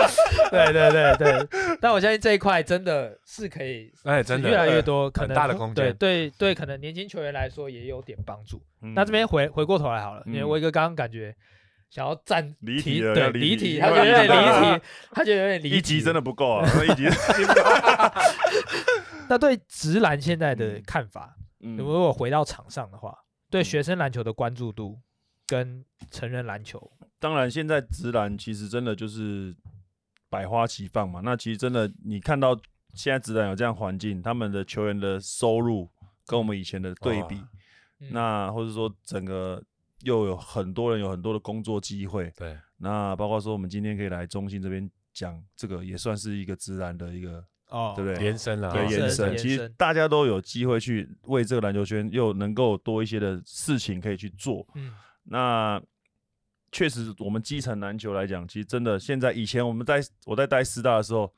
[0.50, 5.74] 对对对对，但我相信这一块真的是可以，哎，真的越来越多，可能大的空间。
[5.74, 8.62] 对对对，可能年轻球员来说也有点帮助。
[8.94, 11.34] 那这边回回过头来好了，因为威哥刚刚感觉
[11.90, 17.08] 想要站离题，对离题，他觉得有点离题，他觉得有点离题，一集真的不够啊，一集。
[19.28, 21.34] 那对直男现在的看法？
[21.76, 23.16] 如果回到场上的话，
[23.48, 25.00] 对学生篮球的关注度
[25.46, 29.56] 跟成人篮球，当然现在直篮其实真的就是
[30.28, 31.20] 百花齐放嘛。
[31.24, 32.54] 那其实真的你看到
[32.92, 35.90] 现在直篮有这样环境，他们的球员的收入
[36.26, 37.42] 跟我们以前的对比，
[38.10, 39.62] 那或者说整个
[40.00, 47.44] 又有很多人有很多的工作机会，对，那包括说我们今天可以来中信这边讲这个，也算是一个直男的一个。
[47.68, 48.24] 哦，对不对？
[48.24, 49.36] 延伸了，对，延伸。
[49.36, 54.66] 其实大家都有机会去为这个篮球圈又能够多一些的事情可以去做。
[54.74, 54.92] 嗯，
[55.24, 55.82] 那
[56.70, 61.32] 确实，我们基层篮球来讲，其实真的现在以前我们在我在带师大的时候，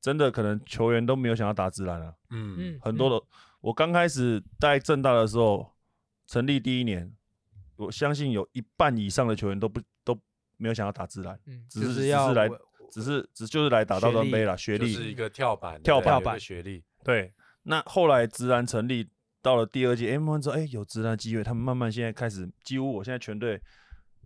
[0.00, 2.14] 真的可能球员都没有想要打职篮了。
[2.30, 3.26] 嗯嗯，很多的。
[3.60, 5.72] 我刚开始带正大的时候，
[6.26, 7.10] 成立第一年，
[7.76, 10.16] 我相信有一半以上的球员都不都
[10.56, 12.48] 没有想要打职篮，只是只是来。
[12.94, 16.84] 只是只就是来打大专杯了，学历是一个跳板，跳板的学历。
[17.02, 19.10] 对，那后来直男成立
[19.42, 23.60] 到了第二届 M1 之后，哎，有直男机会，他们慢慢现在开始，几乎我现在全队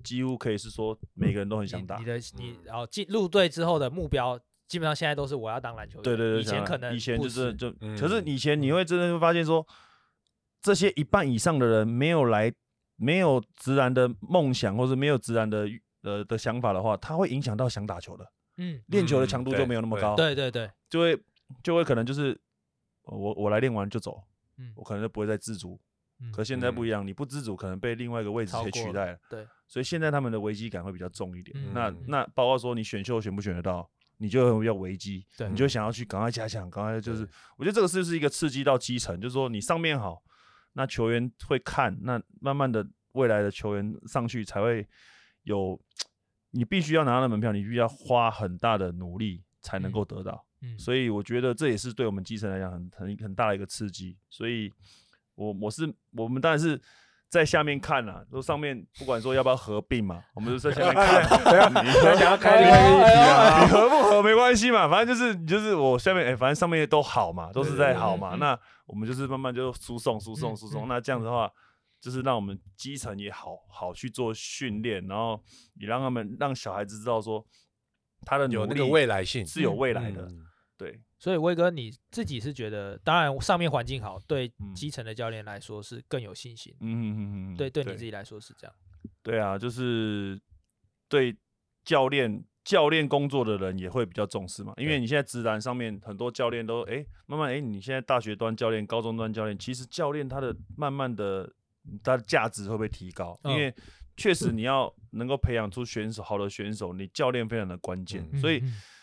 [0.04, 1.96] 几乎可以是说每个人都很想打。
[1.96, 6.02] 你的你然后进入队之后的目标，基本上现在都是我要当篮球员。
[6.02, 9.66] 对对对，以前可能以前就是就，可是以前你会真的会发现说，
[10.60, 12.52] 这些一半以上的人没有来，
[12.96, 15.66] 没有直男的梦想，或者没有直男的
[16.02, 18.30] 呃的想法的话，他会影响到想打球的。
[18.58, 21.18] 嗯，练球的强度就没有那么高，对对对，就会
[21.62, 22.38] 就会可能就是
[23.04, 24.20] 我我来练完就走，
[24.58, 25.80] 嗯，我可能就不会再自主，
[26.20, 40.20] 嗯，可现在不一样，你不自主可能被另外一个位置给取代了，对，所以现在他们的危机感会比较重一点，那那包括说你选秀选不选得到，你就要危机，对，你就想要去赶快加强，赶快就是，我觉得这个是是一个刺激到基层，就是说你上面好，
[40.72, 44.84] 那球员会看，那慢慢的未来的球员上去才会
[45.44, 45.80] 有。
[46.50, 50.44] 你必须要拿到的门票，你必须要花很大的努力才能够得到。
[50.62, 54.16] 嗯，嗯，所以我觉得这也是对我们基层来讲很很很大的一个刺激。
[54.30, 54.72] 所以
[55.34, 56.80] 我我是我们当然是
[57.28, 61.22] 在下面看啦，说上面不管说要不要合并嘛，我们就在下面看。
[61.84, 68.36] 你想要开一个议题啊，你合不合没关系嘛，反正就是就是我下面哎、欸，反正上面都好嘛，都是在好嘛。
[68.36, 70.88] 那我们就是慢慢就输送输送输送。
[70.88, 71.50] 那这样子的话。
[72.00, 75.42] 就是让我们基层也好好去做训练，然后
[75.74, 77.44] 也让他们让小孩子知道说，
[78.24, 80.22] 他的有那个未来性是有未来的。
[80.26, 86.72] 嗯、对，所以威哥你自己是觉得，当然上面环境好，对基层的教练来说是更有信心。
[86.80, 88.76] 嗯嗯嗯嗯，对，对你自己来说是这样。
[89.22, 90.40] 对啊，就是
[91.08, 91.36] 对
[91.84, 101.52] 教练教练工作的人也会比较重视嘛，因为你现在直男上面很多教练都哎、欸、慢慢哎、欸，你现在大学端教练、高中端教练，其实教练他的慢慢的。
[102.02, 103.38] 它的价值会不会提高？
[103.44, 103.74] 因为
[104.16, 108.28] 确实你要能够培养出选手，好的选手，你教练非常的关键。
[108.38, 108.62] 所以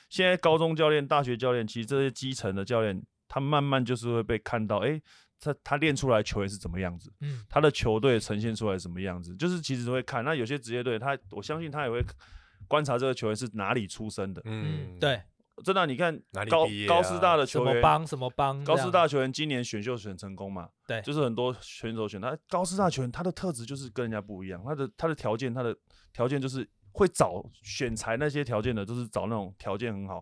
[0.09, 5.01] 现在高中教练、大学教练，其实这些基层的教练，他慢慢就是会被看到，哎，
[5.39, 7.11] 他他练出来球员是怎么样子？
[7.49, 9.35] 他的球队呈现出来什么样子？
[9.35, 10.23] 就是其实会看。
[10.23, 12.03] 那有些职业队，他我相信他也会
[12.67, 14.41] 观察这个球员是哪里出生的。
[14.45, 15.21] 嗯，对。
[15.63, 18.63] 真的，你看高高师大的球员，什么帮什么帮？
[18.65, 20.67] 高师大球员今年选秀选成功嘛？
[20.85, 22.37] 对，就是很多选手选他。
[22.49, 25.75] 高师大球员他的特质就是跟人家不一样，他的他的条件，他的
[26.11, 30.21] 条件就是会找选材那些条件的，就是找那种条件很好，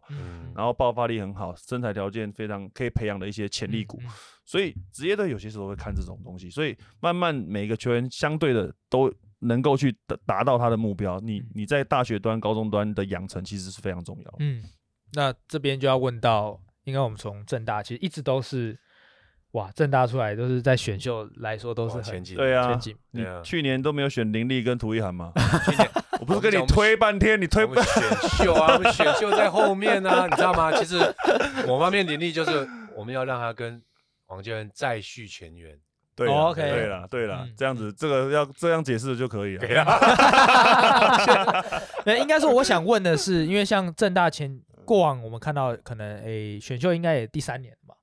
[0.56, 4.00] 然后爆发力很好，身材条件非常可以培养的一些潜力股。
[4.46, 11.20] 所以职业队有些时候会看这种东西，所以慢慢每个球员相对的都能够去达达到他的目标。
[11.20, 14.36] 你你在大学端、高中端的养成其实是非常重要。
[14.40, 14.64] 嗯。
[15.14, 18.78] 那这边就要问到，应该我们从正大其实一直都是
[19.52, 22.80] 哇，正大出来都是在选秀来说都是很前景，对啊，
[23.12, 25.32] 你去年都没有选林立跟涂一涵吗？
[25.66, 27.84] 去年我不是跟你推半天，你推不选
[28.40, 28.74] 秀啊？
[28.74, 30.72] 我们选秀在后面啊，你知道吗？
[30.72, 30.98] 其实
[31.68, 33.82] 某方面林立就是我们要让他跟
[34.28, 35.78] 王建恩再续前缘。
[36.16, 39.68] 对，OK，对了，对了，这样子这个要这样解释就可以了。
[42.06, 47.96] 那应该说，我想问的是，因为像正大前过往我们看到可能诶选秀应该也第三年嘛。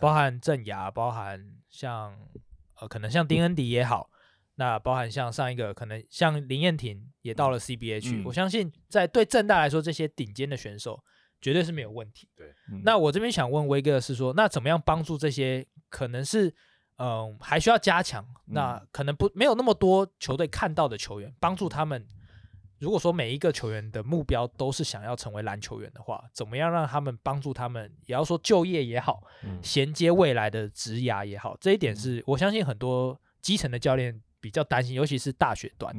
[0.00, 1.38] 包含郑雅，包含
[1.68, 2.18] 像
[2.80, 4.08] 呃，可能像丁恩迪也好，
[4.54, 8.22] 那包含像上一个，可能像林彦廷也到了 CBA 去。
[8.22, 10.98] 嗯、我相信在对正大来说，这些顶尖的选手
[11.38, 12.30] 绝对是没有问题。
[12.34, 16.48] 对，那我这边想问威哥的是说，那怎么样帮助这些可能是
[16.96, 22.06] 嗯、呃、还需要加强，那可能不没有那么多球队看到的球员，帮助他们。
[22.78, 29.22] 如果说每一个球员的目标都是想要成为篮球员的话，怎么样让他们帮助他们，也要说就业也好，
[29.62, 35.94] 衔接未来的职涯也好，这一点是我相信很多基层的教练比较担心，尤其是大学段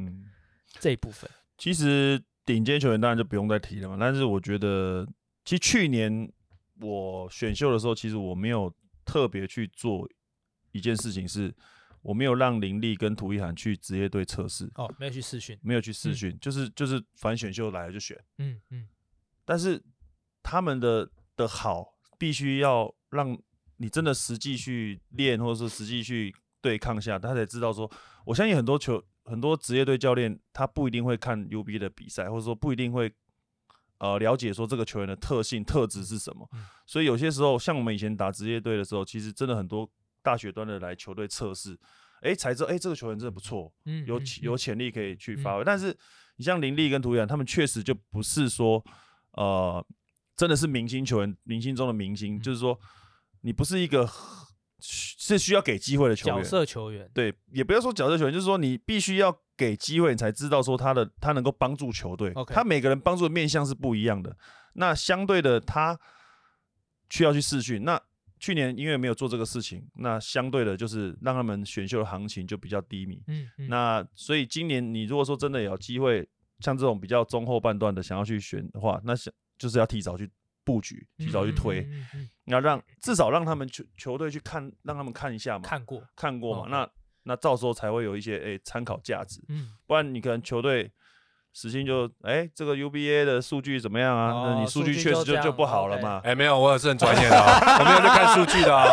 [0.79, 1.29] 这一部分。
[1.57, 5.05] 其实顶尖球员当然就不用再提了嘛，但是我觉得，
[5.43, 6.31] 其实去年
[6.79, 10.07] 我选秀的时候，其实我没有特别去做
[10.71, 11.53] 一件事情是。
[12.01, 18.87] 我没有让林立跟涂一涵去职业队测试哦，没有去试训，没有去试训，嗯，就是就是反正选秀来了就选，嗯嗯。
[19.43, 19.83] 但是
[20.41, 23.37] 他们的的好，必须要让
[23.77, 27.91] 你真的实际去练，或者说实际去对抗下，他才知道说。
[28.25, 33.11] 我相信很多球很多职业队教练，他不一定会看 UBA 的比赛，或者说不一定会
[33.97, 36.47] 呃了解说这个球员的特性特质是什么。
[36.53, 39.89] 嗯，所以有些时候，像我们以前打职业队的时候，其实真的很多。
[40.21, 41.77] 大学端的来球队测试，
[42.21, 45.63] 哎，才知道，哎，这个球员真的不错，嗯，有有潜力可以去发挥。
[45.63, 45.95] 嗯、但是
[46.35, 48.83] 你像林立跟涂一涵，他们确实就不是说，
[49.31, 49.85] 呃，
[50.35, 52.77] 真的是明星球员，明星中的明星，嗯、就是说，
[53.41, 54.09] 你不是一个
[54.79, 62.33] 是需要给机会的球员，角色球员，对，也不要说角色球员，就是说你必须要给机会，你才知道说他的他能够帮助球队。
[62.47, 64.35] 他每个人帮助的面向是不一样的，
[64.73, 65.99] 那相对的他
[67.09, 68.01] 需要去试训，那。
[68.39, 73.21] 去年因为没有做这个事情，那相对的就是让他们选秀的行情就比较低迷。
[73.27, 76.27] 嗯，嗯，那所以今年你如果说真的有机会，
[76.59, 80.29] 像这种比较中后半段的想要去选的话，那想就是要提早去
[80.63, 86.89] 布局，提早去推，嗯嗯嗯嗯，要让至少让他们球球队去看，让他们看一下嘛，看过看过嘛，哦，那
[87.23, 89.43] 那到时候才会有一些诶参考价值。
[89.49, 90.91] 嗯，不然你可能球队。
[91.53, 94.31] 时薪就哎，这个 UBA 的数据怎么样啊？
[94.31, 96.21] 哦、那你数据确实就就，就不好了嘛。
[96.23, 98.87] 哎，没有，我也是很专业的、哦，我没有在看数据的、哦。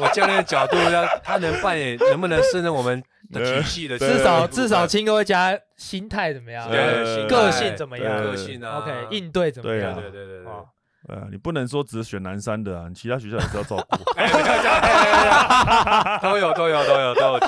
[0.00, 3.98] 我教练的角度，要 他能扮演，能不能胜任我们的体系的？
[3.98, 6.70] 至少至少青哥会加心态怎么样？
[6.70, 8.22] 对，个性怎么样？
[8.22, 9.94] 个性啊，OK，应对怎么样？
[9.94, 10.52] 对对对对对。
[11.08, 13.96] 呃、啊，你不能说只选南山的啊，你其他学校也是要照顾。
[16.22, 17.40] 都有都有都有都有。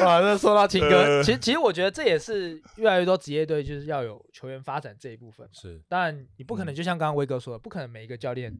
[0.00, 5.48] 哇，那说到青哥，呃、其实其实我觉得这也是越来越多职业队就是要有球员发展这一部分。
[5.52, 8.52] 是，当然你不可能就像刚刚威哥说的，不可能每一个教练，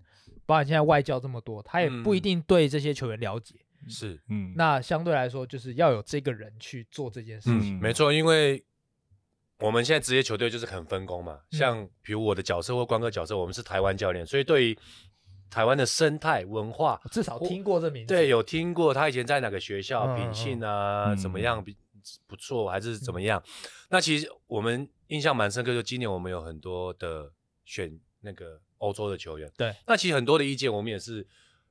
[0.46, 3.54] 包括现在外教这么多，他也不一定对这些球员了解。
[3.88, 7.78] 是，嗯，那相对来说就是要有这个人去做这件事情。
[7.78, 8.64] 嗯、没错，因为
[9.60, 14.78] 我们现在职业球队就是很分工嘛，像比如我的角色或光哥角色，我们是台湾教练，所以对于。
[15.50, 18.14] 台湾的生态文化，至少听过这名字。
[18.14, 21.76] 对，有听过他以前在哪个学校，品性啊，怎么样比
[22.26, 23.42] 不错，还是怎么样？
[23.90, 27.32] 那其实我们印象蛮深刻，就今年我们有很多的
[27.64, 29.50] 选那个欧洲的球员。
[29.56, 31.26] 对，那其实很多的意见，我们也是。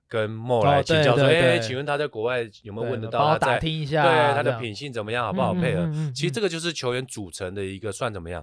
[0.10, 3.28] 跟莫来请教说，哎，请问他在国外有没有问得到？
[3.28, 5.86] 他打听一下，对他的品性怎么样，好不好配合？
[6.16, 8.42] 其实这个就是球员组成的一个算怎么样？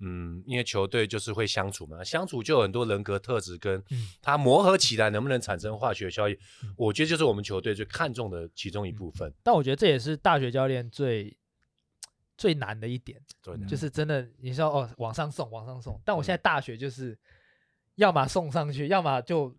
[0.00, 3.82] 嗯，因为球队就是会相处嘛，相处就有很多人格特质，跟
[4.20, 6.36] 他磨合起来能不能产生化学效应，
[6.76, 9.32] 我觉得就是我们球队最看重的其中一部分。
[9.42, 11.34] 但我觉得这也是大学教练最
[12.36, 13.18] 最难的一点，
[13.66, 15.98] 就是真的你说哦，往上送，往上送。
[16.04, 17.18] 但我现在大学就是
[17.94, 19.56] 要么送上去，要么就。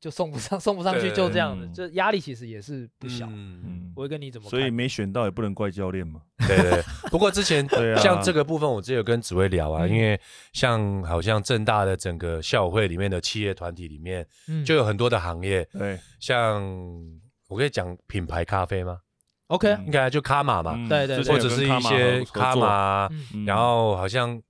[0.00, 3.26] 就送不上， 送不上去，就这样子，这压力其实也是不小。
[3.30, 4.48] 嗯，我会跟你怎么？
[4.48, 6.20] 所以没选到也不能怪教练嘛。
[6.46, 6.82] 对对。
[7.10, 7.66] 不过之前
[7.98, 10.20] 像这个部分，我之前有跟紫薇聊啊，因为
[10.52, 14.26] 像好像正大的整个校会里面的企业团体里面，
[14.64, 15.64] 就有很多的行业。
[15.72, 15.98] 对。
[16.20, 16.62] 像
[17.48, 18.98] 我可以讲品牌咖啡吗
[19.48, 20.76] ？OK，应该就卡玛嘛。
[20.88, 21.16] 对对。
[21.24, 23.08] 或者是一些卡玛，
[23.46, 24.40] 然后好像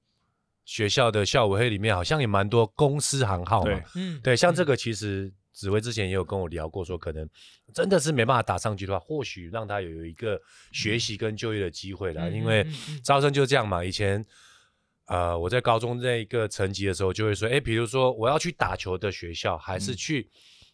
[0.67, 3.81] 学校的校委会里面好像也蛮多公司行号嘛。
[3.95, 4.21] 嗯。
[4.23, 5.33] 对，像这个其实。
[5.57, 7.27] 紫薇之前也有跟我聊过，说可能
[7.73, 10.39] 真的是没办法打上去的话，或许让他有一个
[10.71, 12.25] 学习跟就业的机会啦。
[12.27, 12.67] 嗯、因为
[13.03, 13.83] 招生就这样嘛。
[13.83, 14.23] 以前，
[15.07, 20.29] 呃，我在高中那一个层级的时候，就会说，哎，比如说我要去打球的学校，还是去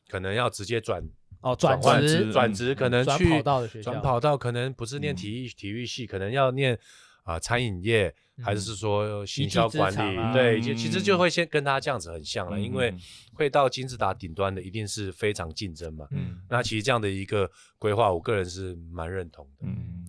[0.08, 1.00] 可能要直接转
[1.42, 6.76] 哦转职转职，可能去转跑道的学校，转跑道可能不是念体育体育系，可能要念
[7.22, 8.14] 啊餐饮业。
[8.42, 12.92] 还是说行销管理，啊、对，就其实就会先跟他这样子很像了，嗯、因为
[13.34, 16.08] 会到金字塔顶端的一定是非常竞争嘛。
[16.10, 19.66] 嗯，那其实这样的一个规划，我个人是蛮认同的。
[19.66, 20.06] 嗯，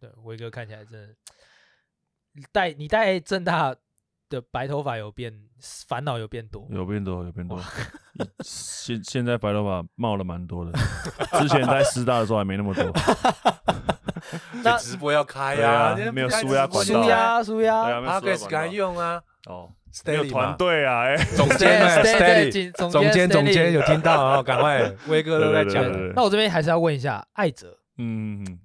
[0.00, 1.14] 对，威哥看起来真的
[2.52, 3.74] 带你带正大
[4.30, 5.34] 的白头发有变，
[5.86, 7.60] 烦恼有变多，有变多，有变多。
[8.44, 10.72] 现现在白头发冒了蛮多的，
[11.42, 12.84] 之前在师大的时候还没那么多。
[14.64, 19.22] 那直播要开呀，没有输压管道，输压输压，他可以敢用啊。
[19.46, 19.70] 哦，
[20.06, 25.84] 有团队啊，哎，总监，Steady，总监，总监有听到啊，赶快，威哥都在讲。
[26.14, 28.58] 那我这边还是要问一下艾哲，嗯嗯，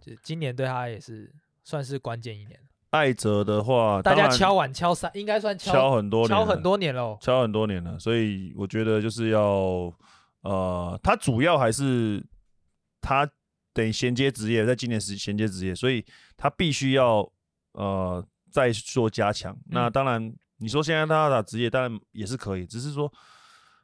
[0.00, 1.30] 就今年对他也是
[1.62, 2.58] 算是关键一年。
[2.90, 9.92] 艾哲的话，大家敲碗敲三，应该算敲很多敲很多年了，敲很多年了，所以我觉得就是要，
[10.42, 12.24] 呃，他主要还是
[13.02, 13.28] 他。
[13.74, 16.04] 等于衔接职业，在今年是衔接职业，所以
[16.36, 17.26] 他必须要
[17.72, 19.52] 呃再做加强。
[19.52, 23.10] 嗯、那当然，你说现在他要打职业，当然也是可以，只是说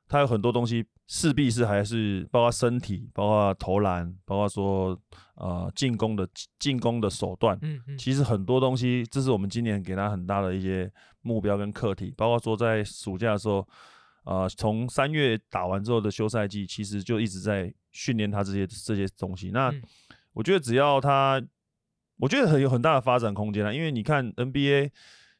[0.06, 5.00] 他有很多东西势必是还是包括身体，包括投篮，包括说
[5.36, 7.58] 呃进攻的进攻的手段。
[7.62, 10.90] 嗯嗯，其实很多东西，这是我们今年给他很大的一些
[11.22, 12.12] 目标跟课题。
[12.14, 13.66] 包括说在暑假的时候，
[14.24, 17.72] 呃，从三月打完之后的休赛季，其实就一直在。
[17.98, 19.74] 训练他这些这些东西，那
[20.32, 21.42] 我觉得只要他，
[22.18, 23.72] 我觉得很有很大的发展空间啊。
[23.72, 24.90] 因为你看 NBA，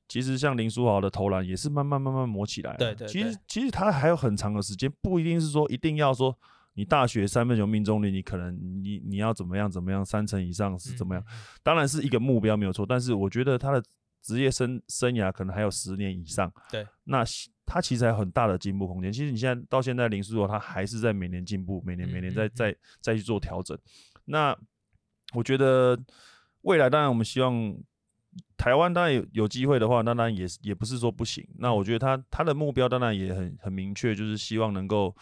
[0.08, 2.74] 其实像林书豪的投篮也是慢慢慢慢磨起来。
[2.76, 6.36] 对对，对，其实其实他还有很长的时间，不一定是说一定要说
[6.74, 11.24] 你大学三分球命中率，你可能你你要怎么样怎么样三成以上是怎么样，
[11.62, 13.80] 当然是一个目标没有错，但是我觉得他的。
[14.22, 17.24] 职业生生涯可能还有十年以上，对，那
[17.64, 19.12] 他其实还有很大的进步空间。
[19.12, 23.78] 其实你现在到现在林书豪，他还是在每年进步，每年每年在在再去做调整。
[24.24, 24.56] 那
[25.34, 25.98] 我觉得
[26.62, 27.74] 未来当然我们希望
[28.56, 31.46] 台湾当然有有机会的话，当然也也不是说不行。
[31.58, 35.14] 那我觉得他他的目标当然也很很明确，就是希望能够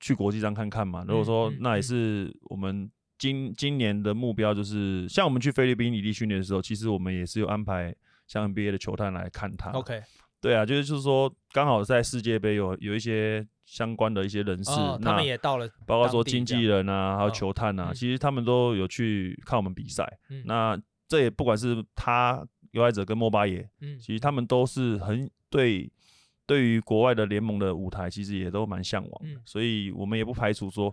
[0.00, 1.04] 去国际上看看嘛。
[1.06, 7.94] 如果说那也是我们今今年的目标，就是像我们去菲律宾异地训练的时候，其实我们也是有安排。
[8.26, 10.02] 像 NBA 的球探来看他，OK，
[10.40, 20.10] 对啊，就是就是说，刚好在世界杯有有一些相关的一些人士，哦、那他们也到了，包括说经纪人啊，还有球探啊，哦、其实他们都有去看我们比赛。
[20.30, 20.74] 嗯、那
[21.06, 25.92] 这也不管是他尤爱者跟莫巴耶，嗯，其实他们都是很对
[26.46, 29.34] 对于国外的联盟的舞台，其实也都蛮向往的。
[29.34, 30.90] 嗯、所以我们也不排除说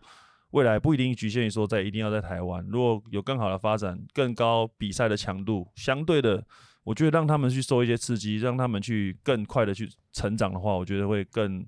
[0.51, 6.45] 未来不一定局限于说在一定要在台湾，如果有更好的发展，更高比赛的强度，相对的。
[6.83, 11.63] 我觉得让他们去受一些刺激，让他们去更快的去成长的话，我觉得会更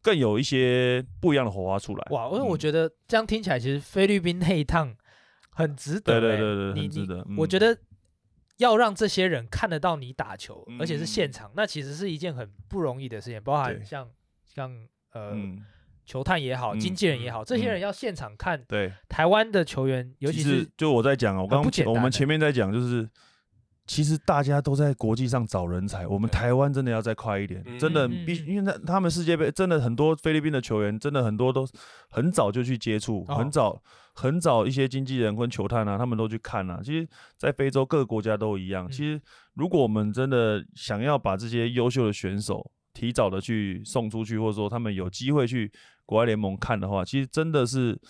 [0.00, 2.06] 更有一些不一样的火花出来。
[2.12, 4.94] 哇，因为我觉得这样听起来，其实菲律宾那一趟
[5.50, 6.20] 很值得、欸。
[6.20, 7.26] 对对对对，很值得。
[7.36, 7.76] 我觉得
[8.58, 13.42] 要让这些人看得到你打球，嗯、而且是现场，那其实是一件很不容易的事情。
[13.42, 14.08] 包含像
[14.44, 14.70] 像
[15.10, 15.64] 呃、嗯、
[16.04, 18.62] 球探也好，经纪人也好，嗯、这些人要现场看。
[18.68, 23.08] 对台湾的球员，尤其是就我在讲，我刚刚我们前面在讲就是。
[23.86, 31.68] 其实大家都在国际上找人才，我们台湾真的要再快一点，真的必须，因为那他们世界杯真的很多菲律宾的球员，真的很多都
[32.08, 33.82] 很早就去接触，很早
[34.14, 36.80] 很早一些经纪人跟球探啊，他们都去看啊。
[36.82, 38.90] 其实，在非洲各个国家都一样。
[38.90, 39.20] 其实，
[39.52, 45.70] 如果我们真的想要把这些优秀的选手提早的去送出去，或者说他们有机会去
[46.04, 48.00] 国外联盟看的话，其实真的是。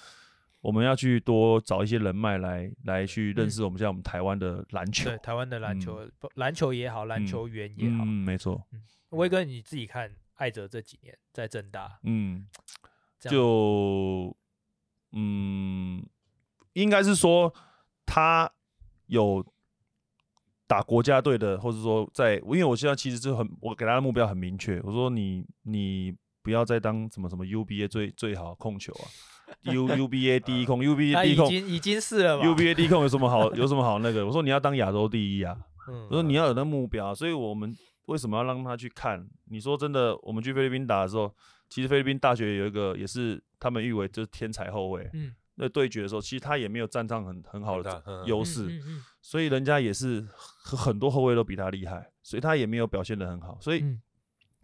[0.65, 8.67] 我们要去多找一些人脉来来去认识我们像我们台湾的篮球，对台湾的篮球，篮球也好，篮球员也好，嗯，没错。
[9.11, 12.47] 威哥你自己看艾哲这几年在正大，嗯，
[13.21, 14.35] 就
[15.13, 16.03] 嗯，
[16.73, 17.53] 应该是说
[18.07, 18.51] 他
[19.05, 19.45] 有
[20.67, 29.09] 打国家队的，或者说在，因为我现在其实就很，我给他的目标很明确，我说你你不要再当什么什么 UBA 最最好控球啊。
[29.73, 33.53] U U B A 第一控，U B A 第一控，已经已经是了吧？U B A 第一控有什么好？
[33.55, 34.25] 有什么好那个？
[34.25, 35.57] 我说你要当亚洲第一啊！
[36.09, 37.75] 我说你要有那目标，所以我们
[38.07, 39.27] 为什么要让他去看？
[39.51, 41.33] 你说真的，我们去菲律宾打的时候，
[41.69, 45.09] 其实菲律宾大学有一个也是他们誉为就是天才后卫。
[45.13, 48.67] 嗯，那对决的时候，其实他也没有占上很很好的优势，
[49.21, 50.27] 所以人家也是
[50.65, 53.59] 很多后卫都比他厉害，所以他也没有表现的很好。
[53.61, 53.85] 所以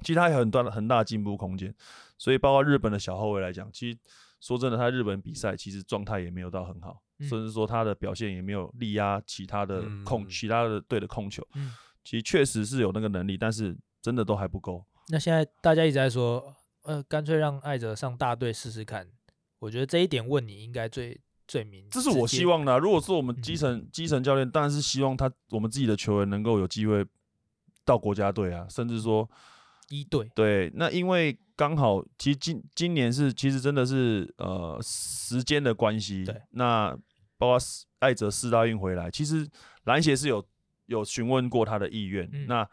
[0.03, 1.75] 其实他有很大的很大的进步空间。
[2.19, 3.99] 所以包括日本的小后卫来讲，其实。
[4.43, 11.47] 说真的，他日本比赛其实状态也没有到很好，嗯、甚至说他的表现也没有力压其他的控、嗯、其他的队的控球。
[11.57, 14.83] 嗯、其实确实是有那个能力，但是真的都还不够。
[15.09, 19.07] 那现在大家一直在说呃，干脆让艾泽上大队试试看。
[19.59, 21.87] 我觉得这一点问你应该最最明。
[21.91, 22.79] 这是我希望的、啊。
[22.79, 27.05] 如果说我们基层、嗯、基层教练，当然是希望他我们自己的球员能够有机会
[27.85, 29.29] 到国家队啊，甚至说
[29.91, 30.31] 一队。
[30.35, 36.25] 对，那因为刚好其实今今年是其实真的是呃时间的关系。
[36.25, 36.35] 对。
[36.53, 36.97] 那
[37.37, 37.59] 包括
[37.99, 39.47] 艾泽四大运回来，其实
[39.85, 40.43] 篮协是有
[40.87, 42.27] 有询问过他的意愿。
[42.33, 42.67] 嗯、那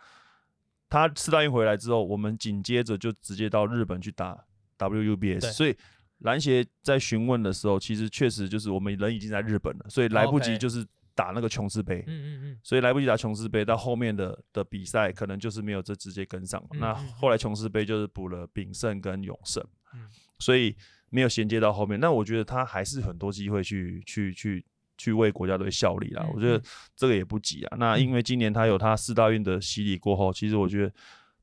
[0.90, 4.46] 他四大运回来之后，我们紧接着就直接到日本去打
[4.80, 5.76] WUBS，所以。
[6.22, 10.84] 篮协在询问的时候，其实确实就是我们人已经在日本了，所以来不及就是
[11.18, 16.64] 打那个琼斯杯，嗯嗯嗯，所以来不及打琼斯杯，到后面的的比赛可能就是没有这直接跟上。
[16.80, 19.62] 那后来琼斯杯就是补了炳胜跟永胜，
[20.38, 20.76] 所以
[21.10, 22.00] 没有衔接到后面。
[22.00, 24.64] 那我觉得他还是很多机会去去去
[24.98, 26.24] 去为国家队效力啦。
[26.34, 26.62] 我觉得
[26.96, 27.78] 这个也不急啊。
[27.78, 30.94] 那因为今年他有他四大运的洗礼过后，其实我觉得。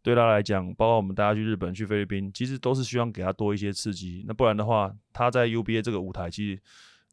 [0.04, 4.22] 对他来讲，包括我们大家去日本、去菲律宾，其实都是希望给他多一些刺激。
[4.28, 6.60] 那不然的话，他在 UBA 这个舞台，其实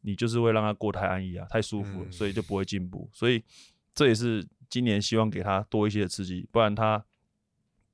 [0.02, 3.08] 你就是会让他过太安逸啊，太舒服了，嗯、所以就不会进步。
[3.12, 3.42] 所以
[3.94, 6.98] 这也是今年希望给他多一些的刺激，不然他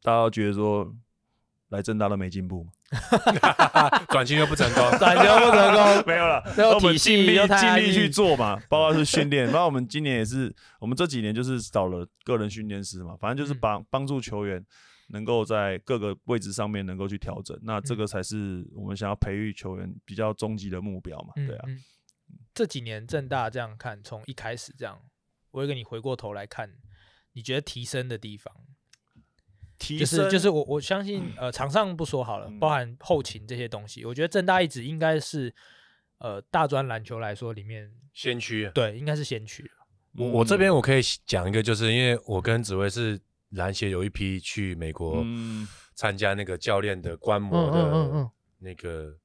[0.03, 0.95] 大家都觉得说
[1.69, 2.73] 来正大都没进步嘛。
[4.09, 6.43] 转型又不成功，转型又不成功， 没有了。
[6.57, 14.65] 那我们尽力尽力去做嘛，包括是训练，包括我们今年也是，我们这几年就是找了个人训练师嘛，反正就是帮帮助球员
[15.09, 21.65] 能够在各个位置上面能够去调整，那这个才是我们想要培育球员比较终极的目标嘛，对啊。
[21.67, 21.85] 嗯嗯、
[22.59, 25.01] 这几年正大这样看，从一开始这样，
[25.53, 26.69] 我会跟你回过头来看，
[27.35, 28.53] 你觉得提升的地方？
[29.79, 35.55] 就是就是我我相信呃场上不说好了，包含后勤这些东西，我觉得正大一直应该是
[36.19, 39.71] 呃大专篮球来说里面先驱，对，应该是先驱。
[40.17, 45.25] 我我这边我可以讲一个，就是因为我跟紫薇是篮协有一批去美国
[45.95, 48.29] 参加那个教练的观摩的
[48.59, 49.17] 那个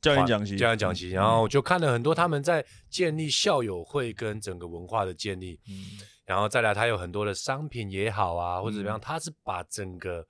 [0.00, 5.60] 教练讲习，教练讲习，然后就看了很多他们在建立校友会跟整个文化的建立。
[6.24, 10.22] 然后再来，他有很多的商品也好啊，或者怎么样，他是把整个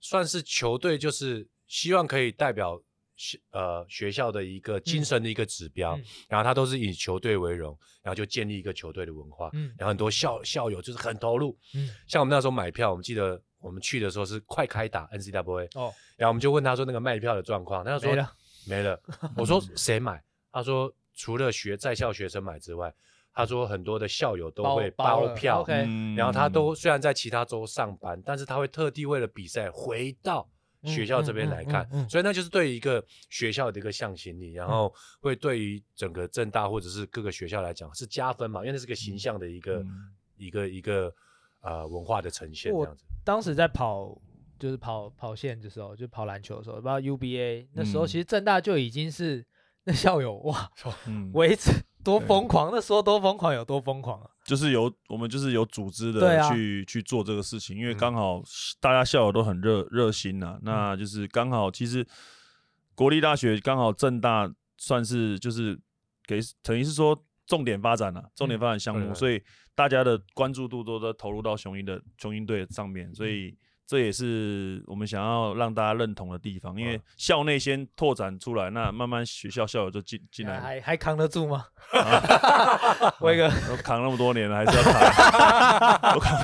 [0.00, 2.80] 算是球队，就是希望可以代表
[3.16, 5.96] 学呃学校的一个精神的一个指标。
[5.96, 9.50] 嗯、然后他都是以球队为荣，然后就建立一个球队的文化。
[9.54, 11.58] 嗯、然后很多校校友就是很投入。
[11.74, 15.68] 嗯、像我们那时候买票，我们记得我们去的时候是快开打 N C W A。
[15.74, 15.92] 哦。
[16.16, 18.26] 然后我们就问他说那个卖票的状况，他就说
[18.70, 18.98] 没了。
[19.36, 20.22] 我说谁买？
[20.50, 22.94] 他说除了学在校学生买之外。
[23.32, 25.64] 他说很多的校友都会包票，
[26.16, 30.46] 然后他都虽然在其他州上班，但是他会特地为了比赛回到
[30.82, 39.86] 学校这边来看，所以那就是对于一个学校的一个向心力，然后会对于整个正大或者是各个学校来讲是加分嘛，因为那是个形象的一个
[40.36, 41.14] 一个一个
[41.60, 43.04] 呃文化的呈现这样子。
[43.24, 44.20] 当时在跑
[44.60, 49.44] 就是跑跑线的时候，就跑篮球的时候，不知道 UBA 那时候，其实正大就已经是
[49.82, 50.70] 那校友哇，
[51.34, 51.72] 维持。
[52.02, 52.70] 多疯狂！
[52.72, 54.30] 那时候多疯狂，有多疯狂啊！
[54.46, 58.42] 就是有我们就是有组织的去、啊、去做这个事情，因为刚好
[58.80, 62.02] 大家校友都很热热心呐、啊，嗯、那就是刚好其实
[62.94, 65.78] 国立大学刚好正大算是就是
[66.26, 69.38] 给等于是说重点发展了、啊，重点发展项目，嗯、所以
[69.74, 73.54] 大家的关注度都在投入到雄鹰的雄鹰队上面，所以。
[73.90, 81.66] 这也是我们想要让大家认同的地方，因为校内先拓展出来，那慢慢学校校友就进进来，还还扛得住吗？
[83.18, 86.38] 威哥都扛那么多年了，还是要扛。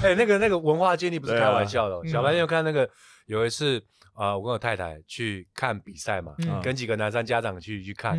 [0.02, 2.08] 哎，那个那个文化建立不是开玩笑的。
[2.08, 2.88] 小白，你有看那个
[3.26, 3.78] 有一次
[4.14, 8.18] 啊，我跟我太太去看比赛嘛，跟几个男生家长去去看，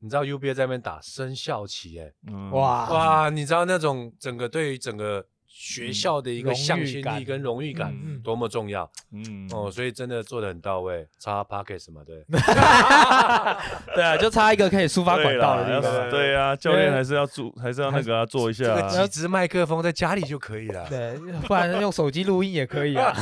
[0.00, 2.12] 你知道 UBA 在那边打生校旗，哎，
[2.52, 5.26] 哇哇，你知道那种整个对于整个。
[5.56, 7.94] 学校的一个向心力跟荣誉感
[8.24, 9.48] 多么重要，嗯。
[9.52, 12.24] 哦，所以真的做的很到位，差 Podcast 嘛，对，
[13.94, 23.14] 对啊，就差一个可以抒发管道的地方，对啊，教练还是要做，还是要那个要做一下，这个几支麦克风在家里就可以了，对，不然用手机录音也可以啊。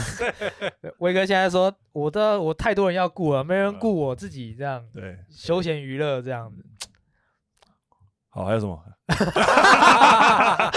[1.00, 6.64] 威哥现在说，我的我太多人要顾了，没人顾我自己这样，对，休闲娱乐这样子。
[8.30, 8.82] 好，还有什么？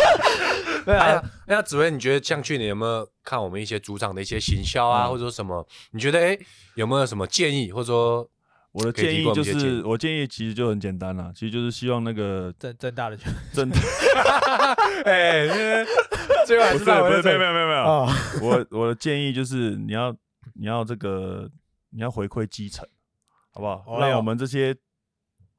[0.85, 5.67] 对啊，那紫薇，你觉得像去年有没有看我们一些主场的一些行销啊，或者说什么？
[5.91, 6.37] 你觉得哎，
[6.75, 8.29] 有没有什么建议，或者说
[8.71, 13.17] 我的建议就是，我建议其实就很简单啦，其实就是希望那个政政大的
[13.51, 13.67] 政，
[15.05, 15.47] 哎，
[16.45, 17.83] 最后还是没有没有没有没有没有，
[18.43, 20.15] 我我的建议就是你要
[20.53, 21.49] 你要这个
[21.89, 22.87] 你要回馈基层，
[23.51, 23.99] 好不好？
[23.99, 24.75] 让我们这些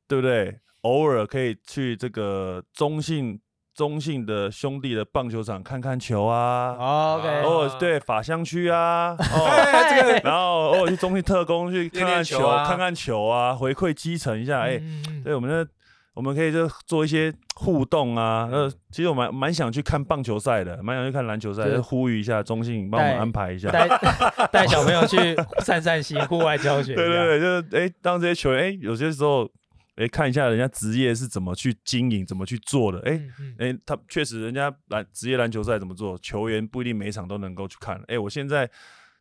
[0.07, 0.61] 对不对？
[0.83, 3.41] 偶尔可以去这个中信。
[3.77, 6.74] 中信的兄弟的棒球场看看球啊。
[6.79, 14.62] 哦、OK，偶尔对法香区啊， 哦，然后偶尔去中信特工去看看球，看看球啊，回馈基层一下。
[14.62, 14.81] 哎、
[15.22, 15.70] 对，我们的。
[16.16, 23.87] 我们可以就做一些互动啊，呃，其实我蛮蛮想去看棒球赛的，蛮想去看篮球赛，就呼吁一下中信帮我们安排一下，带
[24.51, 26.95] 带小朋友去散散心，户外教学。
[26.97, 29.47] 对对对，就是哎，当这些球员哎，有些时候
[29.97, 33.12] 哎，看一下人家职业是怎么去经营，怎么去做的，哎
[33.59, 38.01] 哎、嗯，他确实人家篮职业篮球赛怎么做，球员不一定每场都能够去看。
[38.09, 38.70] 哎，我现在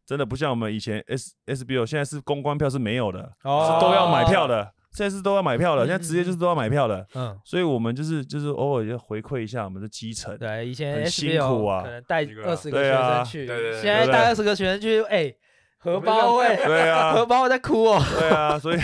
[0.05, 4.73] 真的不像我们以前 S SBO，现在是公关票是没有的，哦、是都要买票的。
[4.91, 15.35] 现在是都要买票的，现在职业就是都要买票的，嗯，所以我们就是就是偶尔要回馈一下我们的基层，对，以前很辛苦啊，可能带二十个学生去，对对对，现在带二十个学生去，哎，
[15.79, 18.79] 荷包哎，对啊， 荷包在哭哦，对啊，所以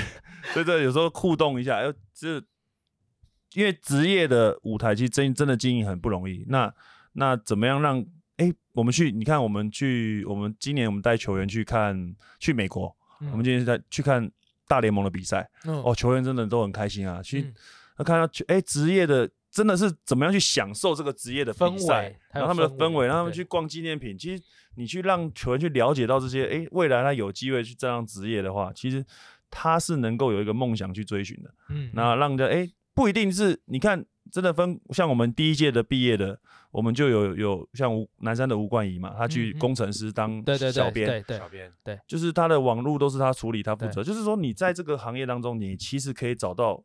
[0.53, 2.41] 所以这有时候互动一下，哎，这
[3.53, 6.73] 因为职业的舞台其实真真的经营很不容易，那
[7.13, 8.05] 那怎么样让
[8.37, 9.11] 哎我们去？
[9.11, 12.95] 你看我们去，我们今年我们带球员去看去美国，
[13.31, 14.31] 我们今年在去看。
[14.67, 17.21] 大联盟的比赛，嗯、哦，球员真的都很开心啊！
[17.21, 17.41] 去，
[17.97, 24.17] 他、嗯、看到，哎，职业的真的是怎么样去享受这个职业的氛围，然后他们的氛围，让他们去逛纪念品。
[24.17, 24.41] 其实
[24.75, 29.05] 你去让球员去了解到这些，哎，未来他有机会去这样职业的话，其实
[29.52, 31.54] 他是能够有一个梦想去追寻的。
[31.70, 34.04] 嗯，那让人哎，不一定是你看。
[34.32, 36.39] 真的分像我们第一届的毕业的，
[36.70, 40.41] 我们就有有像吴南山的吴冠仪嘛，他去工程师当
[40.72, 44.02] 小编，对对小编，对，就是他的网络都是他处理，他负责。
[44.02, 46.82] 就是说，你在这个行业当中，你其实可以找到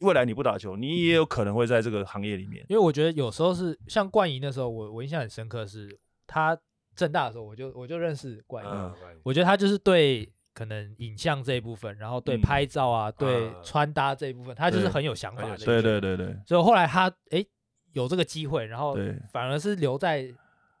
[0.00, 2.64] 未来你不打球，你也有可能会在这个行业里面。
[2.68, 5.96] 因为我觉得有时候是像冠仪的时候，我我印象很深刻，是
[6.26, 6.58] 他
[6.96, 8.92] 正大的时候，我就我就认识冠仪，嗯，
[9.22, 10.28] 我觉得他就是对。
[10.58, 15.56] 可能影像这一部分，然后对拍照啊，嗯、对穿搭这一部分，他就是很有想法的。
[15.58, 16.36] 对对对对。
[16.44, 17.44] 所以后来他哎
[17.92, 18.98] 有这个机会，然后
[19.32, 20.26] 反而是留在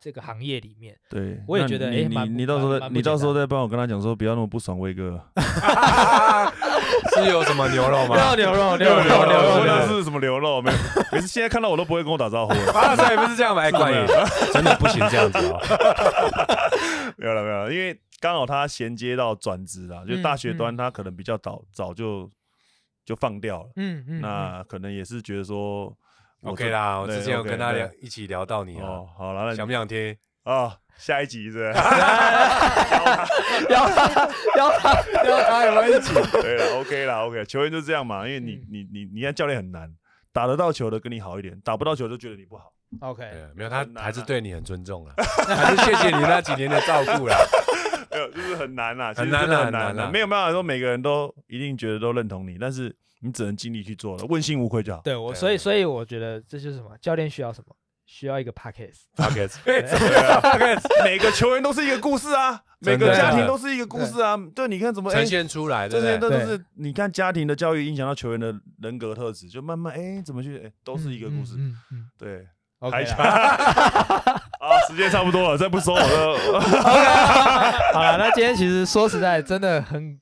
[0.00, 0.96] 这个行业里面。
[1.08, 5.20] 对，我也觉得哎，你你到时候你到时候再帮我跟他讲说，不要那么不爽，威哥。
[7.14, 8.16] 是有什么牛肉吗？
[8.16, 10.60] 没有牛肉，牛肉，牛肉，牛肉是什么牛肉？
[10.60, 10.78] 没有，
[11.12, 12.54] 每次现在看到我都不会跟我打招呼。
[12.72, 13.70] 发赛不是这样吗？
[13.70, 14.06] 关羽
[14.52, 15.60] 真的不行这样子啊。
[17.16, 17.96] 没有了，没有了，因为。
[18.20, 22.30] 刚好他衔接到转职啊，就大学端他可能比较早早就
[23.04, 25.96] 就放掉了，嗯嗯，那可能也是觉得说
[26.42, 30.76] ，OK 啦，我之前有跟他聊一起聊到你哦，好了，想不想听啊？
[30.96, 31.66] 下一集是？
[33.70, 36.12] 要他要他要他有没有一起？
[36.42, 39.88] 对了，OK 啦，OK，球员就这样嘛，因为你你你你看教练很难，
[40.32, 42.72] 打得到球的跟你好一点，打不到球就觉得你不好。
[43.00, 45.14] OK，没有他还是对你很尊重了，
[45.46, 47.36] 还是谢谢你那几年的照顾了。
[48.12, 55.00] 没有，就是很难呐，很难很难的，没有办法说每个人都一定觉得都认同你，但是你只能尽力去做了，问心无愧就好。
[55.02, 57.74] 对我，所以所以我觉得这就是什么，教练需要什么，
[58.06, 59.56] 需要一个 podcast，podcast，
[61.04, 64.36] 每个球员都是一个故事啊，每个家庭都是一个故事啊。
[64.54, 72.46] 对，你看怎么呈现出来的，这些都是你看家庭的教育影响到球员的人格特质，就慢慢哎怎么去哎都是一个故事，嗯嗯，对。
[72.80, 73.04] OK，
[74.68, 76.58] 啊，时间差不多了，再不说我就。
[77.92, 80.20] 好了，那今天其实说实在，真的很，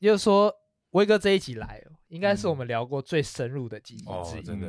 [0.00, 0.54] 就是说
[0.90, 4.42] 威哥这一集来，应该是我们聊过最深入的几集之一。
[4.42, 4.68] 真的，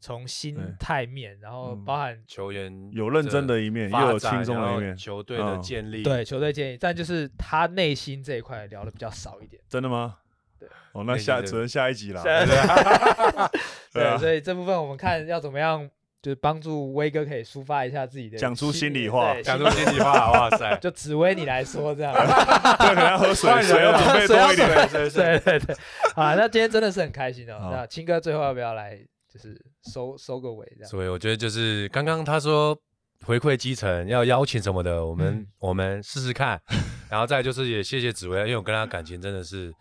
[0.00, 9.62] 从心态面，然后包含球员有认真的一面，又有轻松的一面，球队的建立，对球队建立，但就是他内心这一块聊的比较少一点。
[9.68, 10.16] 真的吗？
[10.58, 10.68] 对。
[10.92, 12.22] 哦，那下只能下一集了。
[13.92, 15.90] 对， 所以这部分我们看要怎么样。
[16.22, 20.76] 就是帮助威哥可以抒发一下自己的，讲出心里话，讲出心里话，哇塞！
[20.76, 22.14] 就紫薇你来说这样，
[22.78, 25.76] 对，可能要喝水，水要准备多一点，对对对。
[26.14, 27.70] 好，那今天真的是很开心哦。
[27.72, 28.96] 那青哥最后要不要来，
[29.28, 29.60] 就是
[29.92, 30.88] 收收个尾这样？
[30.88, 32.78] 所以我觉得就是刚刚他说
[33.24, 36.60] 回馈基层要邀请什么的，我们我们试试看。
[37.10, 39.72] 然后再就是也谢谢紫薇，因为我跟他感情真的是。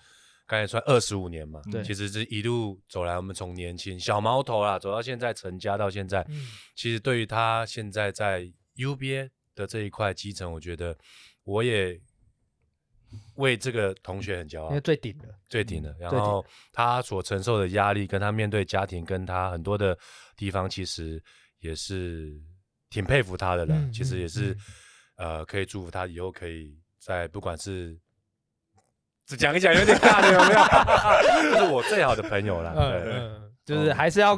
[0.52, 6.46] 刚才算二十五年嘛，对，其实这一路走来，我们从年轻小毛头啦，走到现在成家到现在，嗯、
[6.76, 8.42] 其实对于他现在在
[8.76, 10.94] UBA 的这一块基层，我觉得
[11.46, 11.98] 我也
[13.36, 15.96] 为这个同学很骄傲，因为最顶的，最顶的。
[15.98, 19.98] 然后他所承受的压力，跟他面对家庭，跟他很多的
[20.36, 21.24] 地方，其实
[21.60, 22.38] 也是
[22.90, 23.74] 挺佩服他的了。
[23.74, 24.52] 嗯、其实也是，
[25.16, 27.98] 嗯、呃，可以祝福他以后可以在不管是。
[29.36, 31.52] 讲一讲有点大的有没有？
[31.52, 34.38] 就是我最好的朋友了，嗯，就是还是要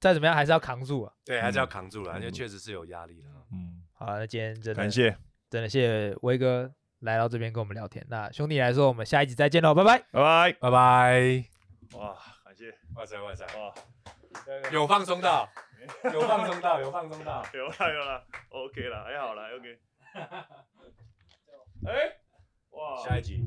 [0.00, 1.12] 再怎么样，还是要扛住啊。
[1.24, 3.28] 对，还是要扛住了，因为确实是有压力的。
[3.52, 5.16] 嗯，好，那今天真的感谢，
[5.48, 6.70] 真的谢谢威哥
[7.00, 8.04] 来到这边跟我们聊天。
[8.08, 11.44] 那兄弟来说，我们下一集再见喽，拜拜，拜拜，拜拜。
[11.98, 13.74] 哇，感谢，哇塞哇塞哇，
[14.72, 15.48] 有放松到。
[16.12, 19.78] 有放松到， 有放松到，有啦有啦，OK 了，还好啦，OK。
[21.86, 22.16] 哎，
[22.72, 23.42] 哇，下一集，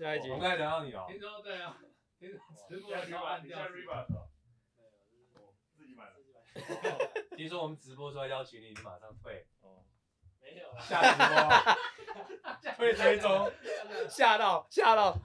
[0.00, 1.04] 下一集，我们刚才聊到你哦。
[1.06, 1.76] 听说对啊，
[2.18, 3.68] 听说直播的时候按掉。
[3.68, 3.76] 自
[5.86, 6.16] 己买了。
[7.36, 9.46] 听说我们直播说要邀请你，你马上退。
[9.60, 9.84] 哦，
[10.40, 10.74] 没有。
[10.80, 13.52] 下直播， 退追踪，
[14.08, 15.18] 吓到吓到。